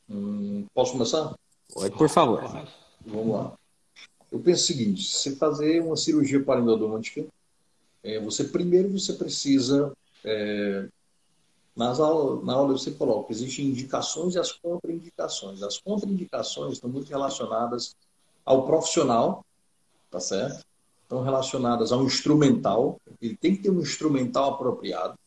[0.10, 1.34] Hum, posso começar?
[1.74, 2.68] Pode, por favor.
[3.06, 3.54] Vamos lá.
[4.30, 7.26] Eu penso o seguinte: se fazer uma cirurgia parendodôntica,
[8.04, 9.94] é, você primeiro você precisa
[10.26, 10.90] é,
[11.78, 15.64] aulas, na aula você coloca, existem indicações e as contraindicações.
[15.64, 17.96] As contraindicações estão muito relacionadas
[18.46, 19.46] ao profissional,
[20.10, 20.66] tá certo?
[21.10, 23.02] estão relacionadas ao instrumental.
[23.20, 25.18] Ele tem que ter um instrumental apropriado,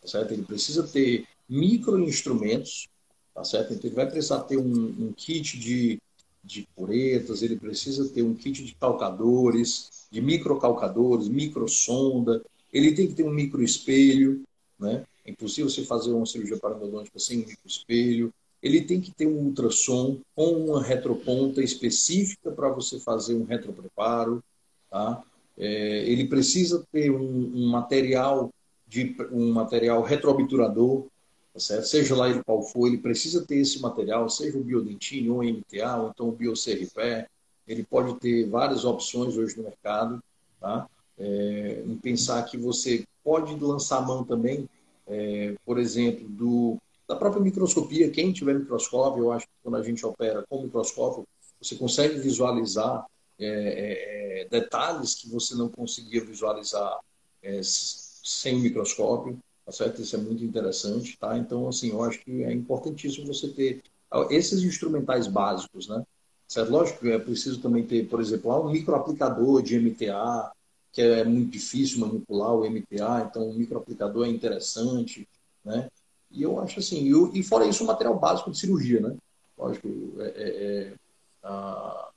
[0.00, 0.30] tá certo?
[0.32, 2.88] Ele precisa ter microinstrumentos,
[3.34, 3.74] tá certo?
[3.74, 6.00] Então ele vai precisar ter um, um kit de,
[6.42, 12.40] de puretas, ele precisa ter um kit de calcadores, de microcalcadores, microsonda,
[12.72, 14.44] ele tem que ter um microespelho,
[14.78, 15.04] né?
[15.24, 18.32] É impossível você fazer uma cirurgia paradontológica sem um microespelho.
[18.62, 24.42] Ele tem que ter um ultrassom com uma retroponta específica para você fazer um retropreparo.
[24.90, 25.22] Tá?
[25.56, 28.50] É, ele precisa ter um, um, material
[28.86, 31.06] de um material retroobturador,
[31.52, 35.38] tá seja lá ele qual for, ele precisa ter esse material, seja o biodentine ou
[35.38, 37.26] o MTA, ou então o BioCRPE.
[37.66, 40.22] Ele pode ter várias opções hoje no mercado.
[40.60, 40.88] Tá?
[41.18, 44.68] É, em pensar que você pode lançar mão também,
[45.06, 48.10] é, por exemplo, do, da própria microscopia.
[48.10, 51.26] Quem tiver microscópio, eu acho que quando a gente opera com microscópio,
[51.60, 53.06] você consegue visualizar
[53.38, 56.98] é, é, é, detalhes que você não conseguia visualizar
[57.42, 60.00] é, sem microscópio, tá certo?
[60.00, 61.36] Isso é muito interessante, tá?
[61.36, 63.82] Então, assim, eu acho que é importantíssimo você ter
[64.30, 66.04] esses instrumentais básicos, né?
[66.46, 66.70] Certo?
[66.70, 70.52] Lógico que é preciso também ter, por exemplo, um microaplicador de MTA,
[70.94, 75.28] que é muito difícil manipular o MTA, então o microaplicador é interessante,
[75.64, 75.90] né?
[76.30, 79.16] E eu acho assim, e, fora isso, o material básico de cirurgia, né?
[79.58, 79.88] Lógico,
[80.20, 80.94] é, é, é
[81.42, 82.08] a,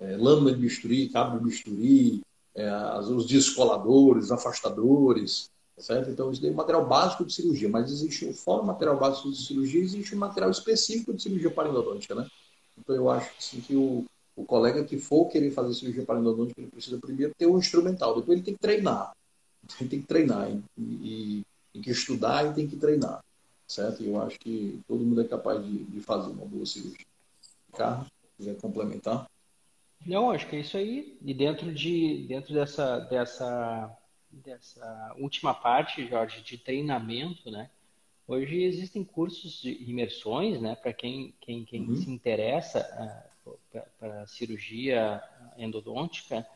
[0.00, 2.20] é, lâmina de bisturi, cabo de bisturi,
[2.54, 5.48] é, os descoladores, afastadores,
[5.78, 6.10] certo?
[6.10, 9.36] Então, isso é um material básico de cirurgia, mas existe, fora o material básico de
[9.36, 12.26] cirurgia, existe um material específico de cirurgia parendodôntica, né?
[12.76, 14.04] Então, eu acho assim, que o,
[14.36, 18.36] o colega que for querer fazer cirurgia parendodôntica, ele precisa primeiro ter um instrumental, depois
[18.36, 19.16] ele tem que treinar.
[19.80, 23.20] Ele tem que treinar, e, e tem que estudar e tem que treinar,
[23.66, 24.00] certo?
[24.00, 27.04] E eu acho que todo mundo é capaz de, de fazer uma boa cirurgia.
[27.72, 28.06] Carlos,
[28.36, 29.28] quiser complementar?
[30.06, 31.18] Não, acho que é isso aí.
[31.20, 33.98] E dentro de dentro dessa dessa
[34.30, 37.70] dessa última parte, Jorge, de treinamento, né?
[38.28, 41.96] Hoje existem cursos de imersões, né, para quem quem, quem uhum.
[41.96, 43.25] se interessa uh,
[43.98, 45.22] para cirurgia
[45.56, 46.46] endodôntica.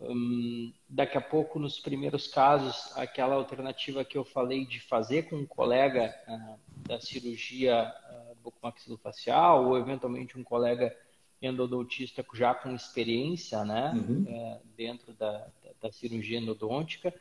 [0.00, 5.36] Um, daqui a pouco, nos primeiros casos, aquela alternativa que eu falei de fazer com
[5.36, 10.94] um colega uh, da cirurgia uh, bucomaxilofacial ou eventualmente um colega
[11.40, 14.24] endodontista já com experiência né, uhum.
[14.28, 17.12] é, dentro da, da, da, cirurgia endodôntica.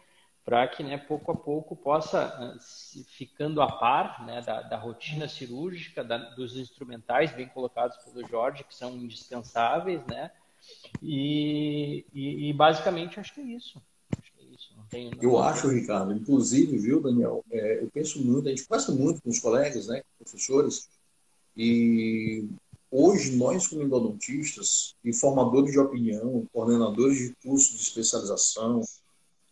[0.46, 2.56] Para que, né, pouco a pouco, possa
[3.08, 8.64] ficando a par né, da, da rotina cirúrgica, da, dos instrumentais bem colocados pelo Jorge,
[8.64, 10.32] que são indispensáveis, né?
[11.02, 13.82] E, e, e basicamente acho que é isso.
[14.16, 14.74] Acho que é isso.
[14.78, 17.44] Não tem, não eu acho, Ricardo, inclusive, viu, Daniel?
[17.50, 20.88] É, eu penso muito, a gente conversa muito com os colegas, né, professores,
[21.58, 22.48] e
[22.92, 28.82] hoje nós, como endodontistas e formadores de opinião, coordenadores de cursos de especialização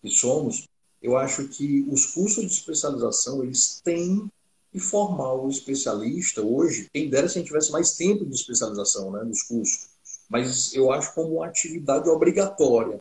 [0.02, 0.68] que somos,
[1.04, 4.32] eu acho que os cursos de especialização eles têm
[4.72, 6.88] que formar o especialista hoje.
[6.94, 9.90] Quem dera se a gente tivesse mais tempo de especialização, né, nos cursos.
[10.30, 13.00] Mas eu acho como uma atividade obrigatória.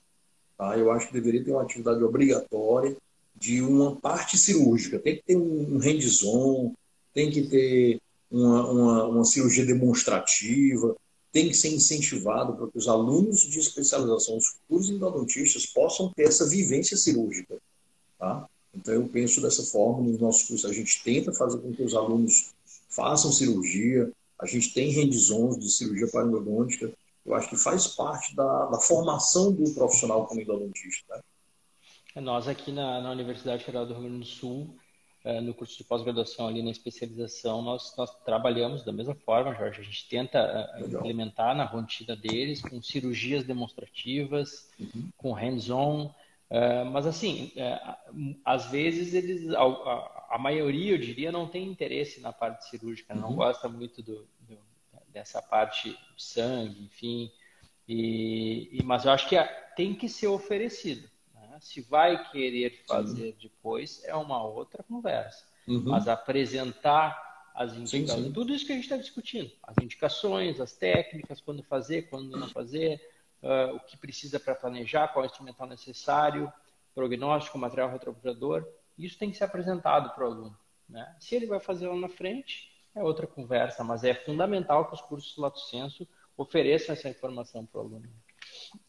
[0.59, 0.77] Tá?
[0.77, 2.97] Eu acho que deveria ter uma atividade obrigatória
[3.37, 4.99] de uma parte cirúrgica.
[4.99, 6.75] Tem que ter um hands-on,
[7.15, 10.97] tem que ter uma, uma, uma cirurgia demonstrativa,
[11.31, 16.25] tem que ser incentivado para que os alunos de especialização, os futuros endodontistas, possam ter
[16.25, 17.57] essa vivência cirúrgica.
[18.23, 18.49] Tá?
[18.73, 20.71] Então, eu penso dessa forma nos nossos cursos.
[20.71, 22.53] A gente tenta fazer com que os alunos
[22.89, 25.27] façam cirurgia, a gente tem hands
[25.59, 26.93] de cirurgia parodontológica.
[27.27, 31.17] Eu acho que faz parte da, da formação do profissional como endodontista.
[32.15, 32.23] Né?
[32.23, 34.77] Nós aqui na, na Universidade Federal do Rio Grande do Sul,
[35.25, 39.81] eh, no curso de pós-graduação ali na especialização, nós, nós trabalhamos da mesma forma, Jorge.
[39.81, 45.09] A gente tenta eh, implementar na rotina deles com cirurgias demonstrativas, uhum.
[45.17, 46.13] com hands-on,
[46.53, 47.81] é, mas assim, é,
[48.45, 53.15] às vezes eles, a, a, a, maioria, eu diria, não tem interesse na parte cirúrgica,
[53.15, 53.21] uhum.
[53.23, 54.59] não gosta muito do, do,
[55.09, 57.33] dessa parte do sangue, enfim.
[57.89, 59.37] E, e, mas eu acho que
[59.75, 61.09] tem que ser oferecido.
[61.35, 61.57] Né?
[61.59, 63.39] Se vai querer fazer sim.
[63.49, 65.47] depois, é uma outra conversa.
[65.67, 65.85] Uhum.
[65.87, 68.33] Mas apresentar as indicações, sim, sim.
[68.33, 72.49] tudo isso que a gente está discutindo, as indicações, as técnicas, quando fazer, quando não
[72.49, 73.01] fazer,
[73.43, 76.53] uh, o que precisa para planejar, qual é o instrumental necessário,
[76.95, 78.67] prognóstico, material retroprojetor.
[78.99, 80.59] Isso tem que ser apresentado para o aluno.
[80.89, 81.17] Né?
[81.19, 85.01] Se ele vai fazer lá na frente, é outra conversa, mas é fundamental que os
[85.01, 88.09] cursos Lato Senso ofereçam essa informação para o aluno.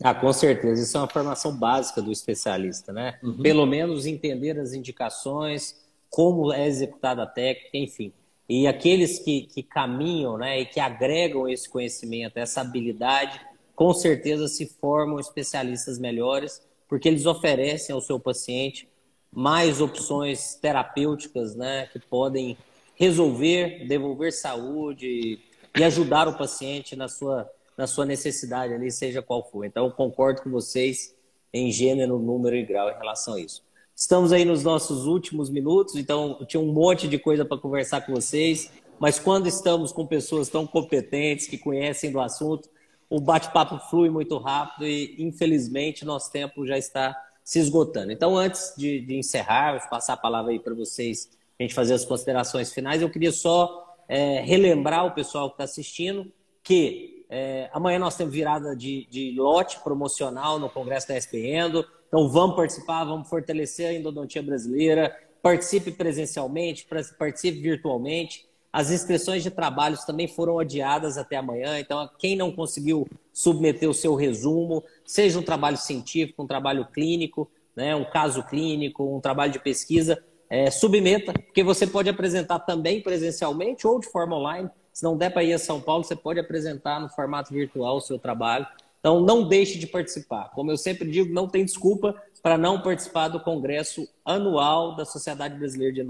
[0.04, 0.82] Ah, com certeza.
[0.82, 3.20] Isso é uma formação básica do especialista, né?
[3.24, 3.41] Uhum.
[3.41, 8.14] Pelo menos entender as indicações, como é executada a técnica, enfim.
[8.47, 13.39] E aqueles que, que caminham né, e que agregam esse conhecimento, essa habilidade,
[13.76, 18.88] com certeza se formam especialistas melhores, porque eles oferecem ao seu paciente
[19.32, 22.55] mais opções terapêuticas, né, que podem
[22.95, 25.39] resolver, devolver saúde
[25.76, 29.65] e ajudar o paciente na sua, na sua necessidade ali, seja qual for.
[29.65, 31.15] Então, concordo com vocês
[31.51, 33.63] em gênero, número e grau em relação a isso.
[33.95, 38.01] Estamos aí nos nossos últimos minutos, então eu tinha um monte de coisa para conversar
[38.01, 42.69] com vocês, mas quando estamos com pessoas tão competentes, que conhecem do assunto,
[43.14, 48.11] o bate-papo flui muito rápido e, infelizmente, nosso tempo já está se esgotando.
[48.11, 51.93] Então, antes de, de encerrar, vou passar a palavra aí para vocês, a gente fazer
[51.93, 56.32] as considerações finais, eu queria só é, relembrar o pessoal que está assistindo
[56.64, 62.28] que é, amanhã nós temos virada de, de, lote promocional no Congresso da SPEndo, então
[62.30, 66.88] vamos participar, vamos fortalecer a endodontia brasileira, participe presencialmente,
[67.18, 68.47] participe virtualmente.
[68.74, 73.93] As inscrições de trabalhos também foram adiadas até amanhã, então quem não conseguiu submeter o
[73.93, 79.51] seu resumo, seja um trabalho científico, um trabalho clínico, né, um caso clínico, um trabalho
[79.51, 84.67] de pesquisa, é, submeta, porque você pode apresentar também presencialmente ou de forma online.
[84.91, 88.01] Se não der para ir a São Paulo, você pode apresentar no formato virtual o
[88.01, 88.65] seu trabalho.
[88.99, 90.49] Então, não deixe de participar.
[90.51, 95.57] Como eu sempre digo, não tem desculpa para não participar do congresso anual da Sociedade
[95.57, 96.01] Brasileira de,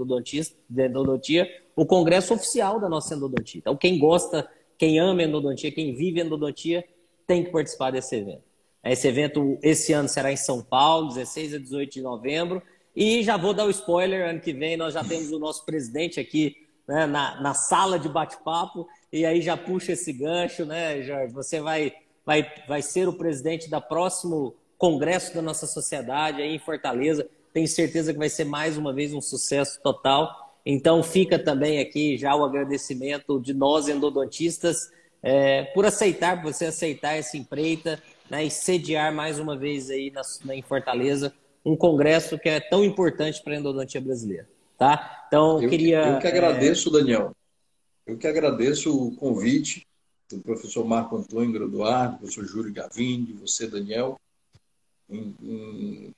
[0.68, 3.58] de Endodontia, o congresso oficial da nossa endodontia.
[3.58, 4.48] Então, quem gosta,
[4.78, 6.84] quem ama endodontia, quem vive endodontia,
[7.26, 8.42] tem que participar desse evento.
[8.84, 12.62] Esse evento, esse ano, será em São Paulo, 16 a 18 de novembro.
[12.94, 16.20] E já vou dar o spoiler, ano que vem nós já temos o nosso presidente
[16.20, 16.56] aqui
[16.86, 21.32] né, na, na sala de bate-papo, e aí já puxa esse gancho, né, Jorge?
[21.32, 21.92] Você vai,
[22.24, 27.26] vai, vai ser o presidente da próximo congresso da nossa sociedade aí em Fortaleza.
[27.52, 30.43] Tenho certeza que vai ser mais uma vez um sucesso total.
[30.64, 34.90] Então fica também aqui já o agradecimento de nós endodontistas
[35.22, 40.10] é, por aceitar, por você aceitar essa empreita né, e sediar mais uma vez aí
[40.10, 41.32] na, na, em Fortaleza
[41.64, 44.48] um congresso que é tão importante para a endodontia brasileira.
[44.78, 45.24] Tá?
[45.26, 46.14] Então eu queria.
[46.14, 46.92] Eu que agradeço, é...
[47.00, 47.32] Daniel.
[48.06, 49.86] Eu que agradeço o convite
[50.30, 54.18] do professor Marco Antônio Graduardo, do professor Júlio Gavini, de você, Daniel
[55.08, 56.14] em, em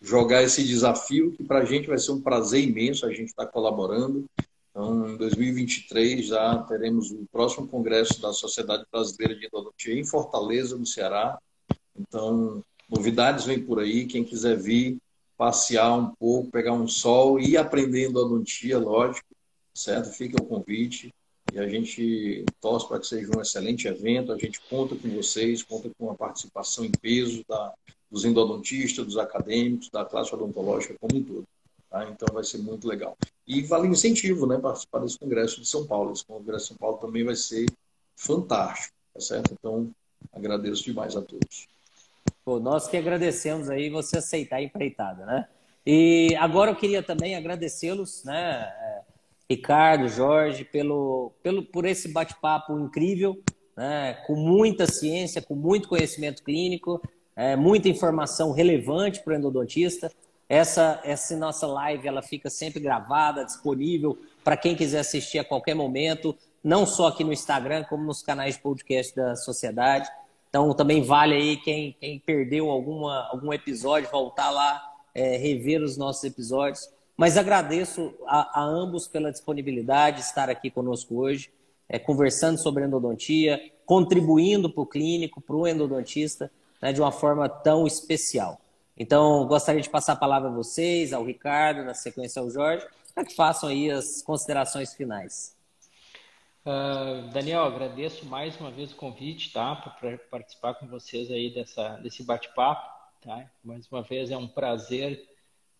[0.00, 3.46] jogar esse desafio, que para a gente vai ser um prazer imenso a gente estar
[3.46, 4.24] tá colaborando.
[4.70, 10.76] Então, em 2023 já teremos o próximo congresso da Sociedade Brasileira de Endodontia em Fortaleza,
[10.76, 11.38] no Ceará.
[11.98, 14.06] Então, novidades vêm por aí.
[14.06, 14.98] Quem quiser vir,
[15.36, 19.26] passear um pouco, pegar um sol e ir aprendendo odontia, lógico,
[19.74, 20.10] certo?
[20.10, 21.12] Fica o convite
[21.52, 24.32] e a gente torce para que seja um excelente evento.
[24.32, 27.74] A gente conta com vocês, conta com a participação em peso da,
[28.10, 31.44] dos endodontistas, dos acadêmicos, da classe odontológica como um todo.
[31.88, 32.08] Tá?
[32.08, 33.16] Então vai ser muito legal.
[33.46, 36.12] E vale incentivo, né, participar desse congresso de São Paulo.
[36.12, 37.66] Esse congresso de São Paulo também vai ser
[38.16, 39.52] fantástico, tá certo?
[39.52, 39.90] Então
[40.32, 41.68] agradeço demais a todos.
[42.44, 45.48] Pô, nós que agradecemos aí você aceitar a empreitada, né?
[45.84, 49.00] E agora eu queria também agradecê-los, né, é,
[49.48, 53.42] Ricardo, Jorge, pelo, pelo, por esse bate-papo incrível,
[53.76, 57.00] né, com muita ciência, com muito conhecimento clínico,
[57.36, 60.10] é, muita informação relevante para o endodontista.
[60.48, 65.74] Essa, essa nossa live ela fica sempre gravada, disponível para quem quiser assistir a qualquer
[65.74, 70.10] momento, não só aqui no Instagram, como nos canais de podcast da sociedade.
[70.48, 74.82] Então também vale aí quem, quem perdeu alguma, algum episódio, voltar lá,
[75.14, 76.88] é, rever os nossos episódios.
[77.16, 81.52] Mas agradeço a, a ambos pela disponibilidade de estar aqui conosco hoje,
[81.88, 86.50] é, conversando sobre endodontia, contribuindo para o clínico, para o endodontista,
[86.80, 88.60] né, de uma forma tão especial.
[88.96, 93.24] Então, gostaria de passar a palavra a vocês, ao Ricardo, na sequência ao Jorge, para
[93.24, 95.56] que façam aí as considerações finais.
[96.64, 101.96] Uh, Daniel, agradeço mais uma vez o convite, tá, para participar com vocês aí dessa,
[101.96, 102.86] desse bate-papo,
[103.22, 103.50] tá?
[103.64, 105.26] Mais uma vez é um prazer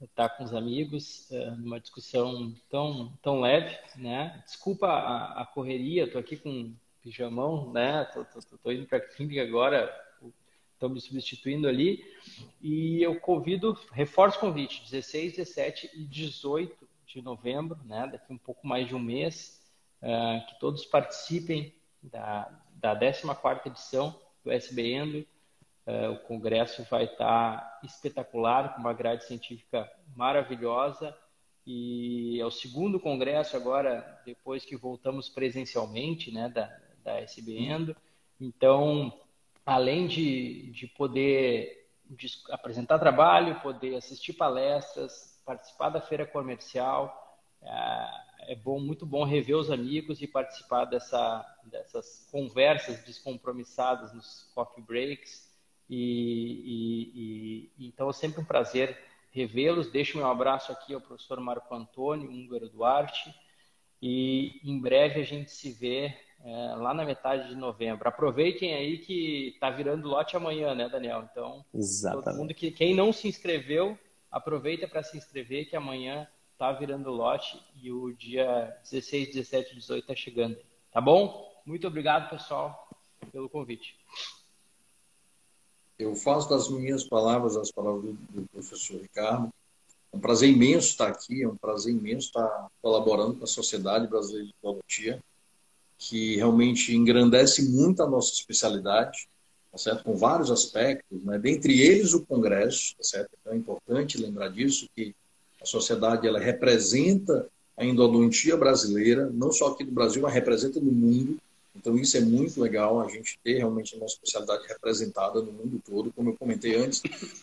[0.01, 4.43] estar com os amigos uh, numa discussão tão, tão leve, né?
[4.47, 8.07] Desculpa a, a correria, estou aqui com pijamão, né?
[8.15, 9.95] Tô, tô, tô indo para a clínica agora
[10.81, 12.03] estão me substituindo ali.
[12.63, 18.39] E eu convido, reforço o convite, 16, 17 e 18 de novembro, né, daqui um
[18.39, 19.61] pouco mais de um mês,
[20.01, 25.27] uh, que todos participem da, da 14ª edição do SB Endo.
[25.87, 31.17] Uh, o congresso vai estar espetacular, com uma grade científica maravilhosa,
[31.67, 37.95] e é o segundo congresso agora, depois que voltamos presencialmente, né, da, da SB.
[38.41, 39.13] Então,
[39.65, 41.89] além de, de poder
[42.51, 47.17] apresentar trabalho, poder assistir palestras, participar da feira comercial,
[47.63, 54.51] é, é bom, muito bom rever os amigos e participar dessa, dessas conversas descompromissadas nos
[54.55, 55.49] coffee breaks.
[55.89, 58.97] E, e, e então é sempre um prazer
[59.31, 59.91] revê-los.
[59.91, 63.35] Deixo meu abraço aqui ao professor Marco Antônio Húngaro Duarte
[64.03, 68.09] e em breve a gente se vê é, lá na metade de novembro.
[68.09, 71.29] Aproveitem aí que está virando lote amanhã, né, Daniel?
[71.31, 72.25] Então, Exatamente.
[72.25, 73.99] todo mundo que quem não se inscreveu,
[74.31, 79.77] aproveita para se inscrever que amanhã está virando lote e o dia 16, 17 e
[79.77, 80.57] 18 está chegando.
[80.93, 81.51] Tá bom?
[81.65, 82.89] Muito obrigado, pessoal,
[83.33, 83.97] pelo convite.
[85.99, 89.53] Eu faço das minhas palavras as palavras do, do professor Ricardo.
[90.13, 94.07] É um prazer imenso estar aqui, é um prazer imenso estar colaborando com a Sociedade
[94.09, 95.23] Brasileira de Biologia
[96.01, 99.29] que realmente engrandece muito a nossa especialidade,
[99.71, 100.03] tá certo?
[100.03, 101.39] com vários aspectos, né?
[101.39, 103.31] dentre eles o Congresso, tá certo?
[103.39, 105.15] Então é importante lembrar disso, que
[105.61, 107.47] a sociedade ela representa
[107.77, 111.37] a endodontia brasileira, não só aqui do Brasil, mas representa no mundo.
[111.77, 115.83] Então isso é muito legal, a gente ter realmente a nossa especialidade representada no mundo
[115.85, 116.11] todo.
[116.17, 117.03] Como eu comentei antes,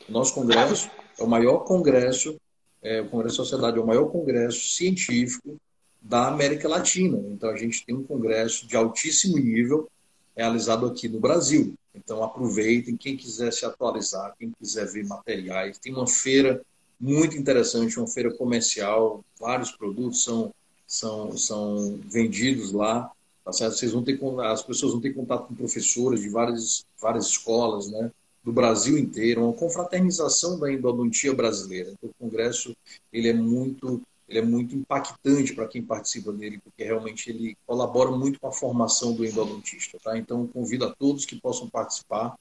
[0.10, 2.36] o nosso congresso é o maior congresso,
[2.82, 5.60] é, o Congresso da Sociedade é o maior congresso científico
[6.02, 7.18] da América Latina.
[7.30, 9.90] Então, a gente tem um congresso de altíssimo nível
[10.36, 11.74] realizado aqui no Brasil.
[11.94, 15.78] Então, aproveitem, quem quiser se atualizar, quem quiser ver materiais.
[15.80, 16.62] Tem uma feira
[17.00, 20.54] muito interessante, uma feira comercial, vários produtos são,
[20.86, 23.12] são, são vendidos lá.
[23.44, 23.78] Tá certo?
[23.78, 28.12] Vocês vão ter, as pessoas vão ter contato com professores de várias, várias escolas, né?
[28.48, 31.92] do Brasil inteiro, uma confraternização da endodontia brasileira.
[31.92, 32.74] Então, o congresso
[33.12, 38.12] ele é muito ele é muito impactante para quem participa dele, porque realmente ele colabora
[38.12, 39.98] muito com a formação do endodontista.
[40.04, 40.18] Tá?
[40.18, 42.38] Então, convido a todos que possam participar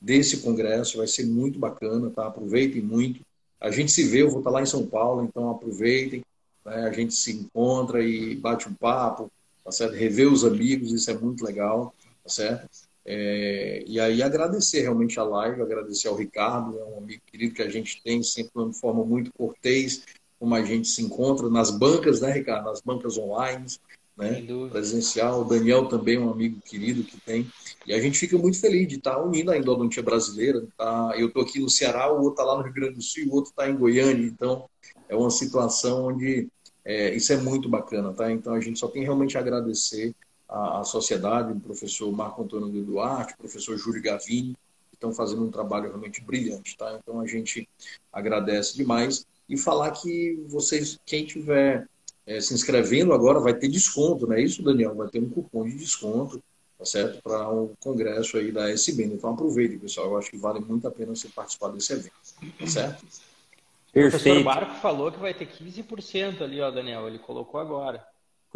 [0.00, 2.26] desse congresso, vai ser muito bacana, tá?
[2.26, 3.20] aproveitem muito.
[3.60, 6.22] A gente se vê, eu vou estar lá em São Paulo, então aproveitem,
[6.64, 6.86] né?
[6.86, 9.30] a gente se encontra e bate um papo,
[9.64, 9.94] tá certo?
[9.94, 12.68] rever os amigos, isso é muito legal, tá certo?
[13.08, 17.62] É, e aí agradecer realmente a live, agradecer ao Ricardo, é um amigo querido que
[17.62, 20.02] a gente tem sempre de uma forma muito cortês,
[20.38, 22.66] como a gente se encontra nas bancas, né, Ricardo?
[22.66, 23.66] Nas bancas online,
[24.16, 24.44] né?
[24.70, 25.42] Presencial.
[25.42, 27.50] O Daniel também é um amigo querido que tem.
[27.86, 30.66] E a gente fica muito feliz de estar unindo a endodontia brasileira.
[30.76, 31.12] Tá?
[31.16, 33.34] Eu estou aqui no Ceará, o outro está lá no Rio Grande do Sul, o
[33.34, 34.26] outro está em Goiânia.
[34.26, 34.68] Então,
[35.08, 36.48] é uma situação onde
[36.84, 38.30] é, isso é muito bacana, tá?
[38.30, 40.14] Então, a gente só tem realmente a agradecer
[40.48, 44.56] à, à sociedade, o professor Marco Antônio Duarte, o professor Júlio Gavini,
[44.92, 46.98] estão fazendo um trabalho realmente brilhante, tá?
[47.00, 47.68] Então a gente
[48.12, 51.88] agradece demais e falar que vocês, quem tiver
[52.26, 54.94] é, se inscrevendo agora, vai ter desconto, não é isso, Daniel?
[54.94, 56.42] Vai ter um cupom de desconto,
[56.76, 57.22] tá certo?
[57.22, 59.14] Para o um congresso aí da SBN.
[59.14, 60.08] Então aproveite, pessoal.
[60.08, 62.12] Eu acho que vale muito a pena você participar desse evento,
[62.58, 63.06] tá certo?
[63.92, 63.96] Perfeito.
[63.96, 67.06] O professor Marco falou que vai ter 15% ali, ó, Daniel.
[67.06, 68.04] Ele colocou agora.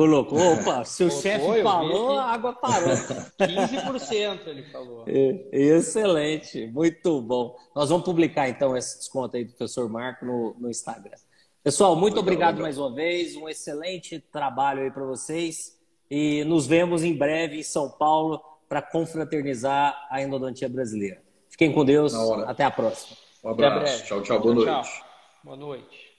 [0.01, 2.89] Colocou, opa, se o chefe falou, a água parou.
[2.89, 5.05] 15% ele falou.
[5.53, 7.55] Excelente, muito bom.
[7.77, 11.19] Nós vamos publicar então esse desconto aí do professor Marco no, no Instagram.
[11.63, 12.63] Pessoal, muito, muito obrigado legal.
[12.63, 15.79] mais uma vez, um excelente trabalho aí para vocês
[16.11, 18.41] e nos vemos em breve em São Paulo
[18.71, 21.21] para confraternizar a endodontia brasileira.
[21.51, 22.15] Fiquem com Deus,
[22.47, 23.19] até a próxima.
[23.45, 24.71] Um abraço, tchau, tchau, boa noite.
[24.71, 25.07] Tchau.
[25.45, 26.10] Boa noite.